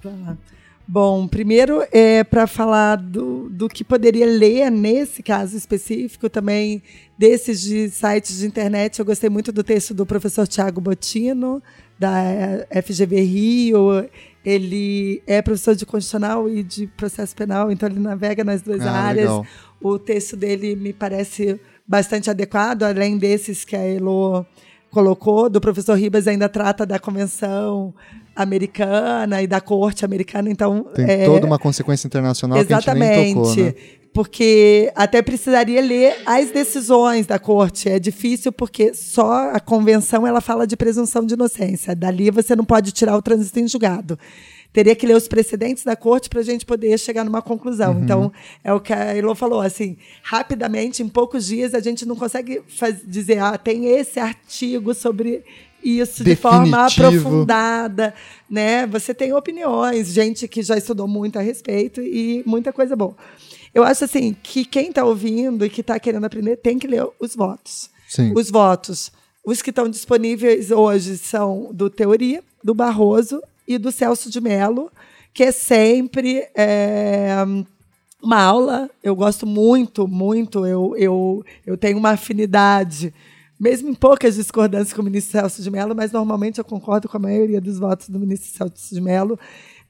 [0.86, 6.82] Bom, primeiro é para falar do, do que poderia ler nesse caso específico, também
[7.16, 8.98] desses de sites de internet.
[8.98, 11.62] Eu gostei muito do texto do professor Tiago Botino,
[11.98, 12.12] da
[12.84, 14.10] FGV Rio.
[14.44, 18.90] Ele é professor de constitucional e de processo penal, então ele navega nas duas ah,
[18.90, 19.30] áreas.
[19.30, 19.46] Legal.
[19.80, 21.58] O texto dele me parece
[21.90, 24.46] bastante adequado, além desses que a Elo
[24.92, 27.92] colocou, do professor Ribas ainda trata da convenção
[28.34, 30.84] americana e da corte americana, então...
[30.94, 33.74] Tem é, toda uma consequência internacional exatamente, que a gente nem tocou, né?
[34.12, 37.88] Porque até precisaria ler as decisões da corte.
[37.88, 41.94] É difícil porque só a convenção ela fala de presunção de inocência.
[41.94, 44.18] Dali você não pode tirar o trânsito em julgado
[44.72, 47.92] teria que ler os precedentes da corte para a gente poder chegar numa conclusão.
[47.92, 48.04] Uhum.
[48.04, 48.32] Então,
[48.62, 52.62] é o que a Elô falou, assim, rapidamente, em poucos dias, a gente não consegue
[53.04, 55.44] dizer, ah, tem esse artigo sobre
[55.82, 56.34] isso Definitivo.
[56.34, 58.14] de forma aprofundada,
[58.48, 58.86] né?
[58.86, 63.16] Você tem opiniões, gente que já estudou muito a respeito e muita coisa boa.
[63.74, 67.06] Eu acho assim que quem está ouvindo e que está querendo aprender tem que ler
[67.18, 67.88] os votos.
[68.08, 68.32] Sim.
[68.36, 69.12] Os votos,
[69.44, 73.40] os que estão disponíveis hoje são do Teoria, do Barroso
[73.70, 74.90] e do Celso de Mello,
[75.32, 77.36] que é sempre é,
[78.20, 78.90] uma aula.
[79.00, 80.66] Eu gosto muito, muito.
[80.66, 83.14] Eu, eu, eu tenho uma afinidade
[83.60, 87.16] mesmo em poucas discordâncias com o ministro Celso de Mello, mas normalmente eu concordo com
[87.16, 89.38] a maioria dos votos do ministro Celso de Mello.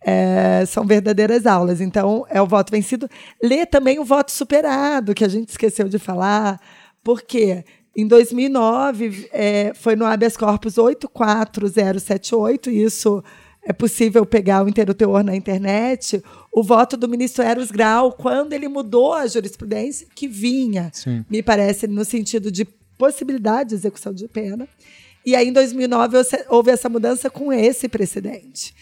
[0.02, 1.80] É, são verdadeiras aulas.
[1.80, 3.08] Então, é o voto vencido.
[3.42, 6.60] Lê também o voto superado, que a gente esqueceu de falar,
[7.02, 7.64] porque
[7.96, 13.22] em 2009 é, foi no habeas corpus 84078, isso
[13.62, 16.22] é possível pegar o inteiro teor na internet,
[16.52, 21.24] o voto do ministro Eros Grau, quando ele mudou a jurisprudência, que vinha, Sim.
[21.28, 22.64] me parece, no sentido de
[22.96, 24.68] possibilidade de execução de pena.
[25.24, 26.16] E aí, em 2009,
[26.48, 28.74] houve essa mudança com esse precedente.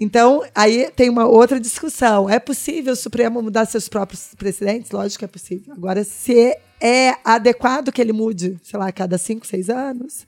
[0.00, 2.28] Então, aí tem uma outra discussão.
[2.28, 4.90] É possível o Supremo mudar seus próprios precedentes?
[4.90, 5.74] Lógico que é possível.
[5.74, 10.26] Agora, se é adequado que ele mude, sei lá, a cada cinco, seis anos,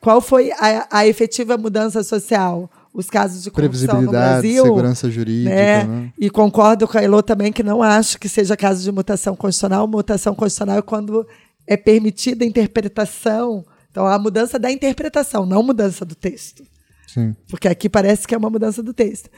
[0.00, 2.70] qual foi a, a efetiva mudança social?
[2.92, 4.64] Os casos de corrupção no Brasil.
[4.64, 5.54] segurança jurídica.
[5.54, 5.84] Né?
[5.84, 6.12] Né?
[6.18, 9.86] E concordo com a Elô também que não acho que seja caso de mutação constitucional.
[9.86, 11.26] Mutação constitucional é quando
[11.66, 13.64] é permitida a interpretação.
[13.90, 16.64] Então, a mudança da interpretação, não mudança do texto.
[17.06, 17.34] Sim.
[17.48, 19.28] Porque aqui parece que é uma mudança do texto.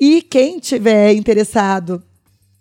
[0.00, 2.02] E quem tiver interessado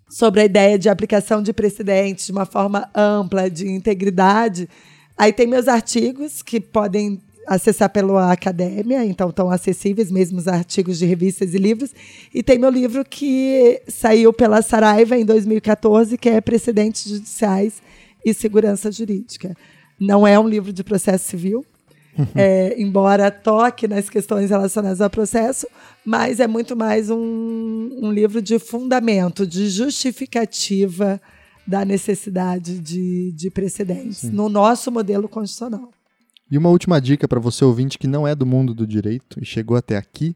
[0.10, 4.70] sobre a ideia de aplicação de precedentes de uma forma ampla, de integridade,
[5.18, 11.00] aí tem meus artigos que podem acessar pela academia, então estão acessíveis mesmo os artigos
[11.00, 11.92] de revistas e livros.
[12.34, 17.82] E tem meu livro que saiu pela Saraiva em 2014, que é Precedentes Judiciais
[18.26, 19.56] e Segurança Jurídica.
[19.98, 21.66] Não é um livro de processo civil,
[22.36, 25.68] é, embora toque nas questões relacionadas ao processo,
[26.06, 31.22] mas é muito mais um, um livro de fundamento, de justificativa
[31.66, 34.32] da necessidade de, de precedentes Sim.
[34.32, 35.92] no nosso modelo constitucional.
[36.50, 39.46] E uma última dica para você ouvinte que não é do mundo do direito e
[39.46, 40.36] chegou até aqui,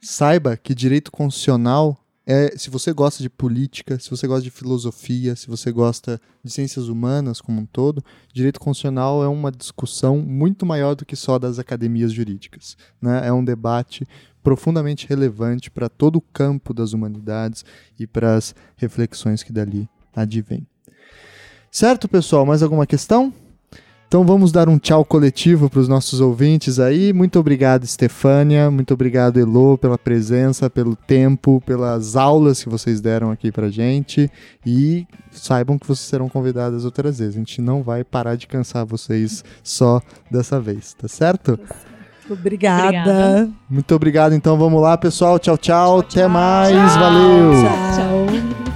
[0.00, 5.34] saiba que direito constitucional é, se você gosta de política, se você gosta de filosofia,
[5.34, 10.64] se você gosta de ciências humanas como um todo, direito constitucional é uma discussão muito
[10.64, 12.76] maior do que só das academias jurídicas.
[13.02, 13.26] Né?
[13.26, 14.06] É um debate
[14.44, 17.64] profundamente relevante para todo o campo das humanidades
[17.98, 20.66] e para as reflexões que dali advêm.
[21.70, 22.46] Certo, pessoal?
[22.46, 23.34] Mais alguma questão?
[24.10, 27.12] Então vamos dar um tchau coletivo para os nossos ouvintes aí.
[27.12, 28.68] Muito obrigado, Stefânia.
[28.68, 34.28] Muito obrigado, Elo, pela presença, pelo tempo, pelas aulas que vocês deram aqui para gente.
[34.66, 37.36] E saibam que vocês serão convidadas outras vezes.
[37.36, 41.56] A gente não vai parar de cansar vocês só dessa vez, tá certo?
[42.28, 42.86] Obrigada.
[42.88, 43.50] Obrigada.
[43.70, 44.34] Muito obrigado.
[44.34, 45.38] Então vamos lá, pessoal.
[45.38, 45.62] Tchau, tchau.
[45.62, 46.28] tchau Até tchau.
[46.28, 46.96] mais.
[46.96, 47.52] Valeu.
[47.94, 48.69] tchau.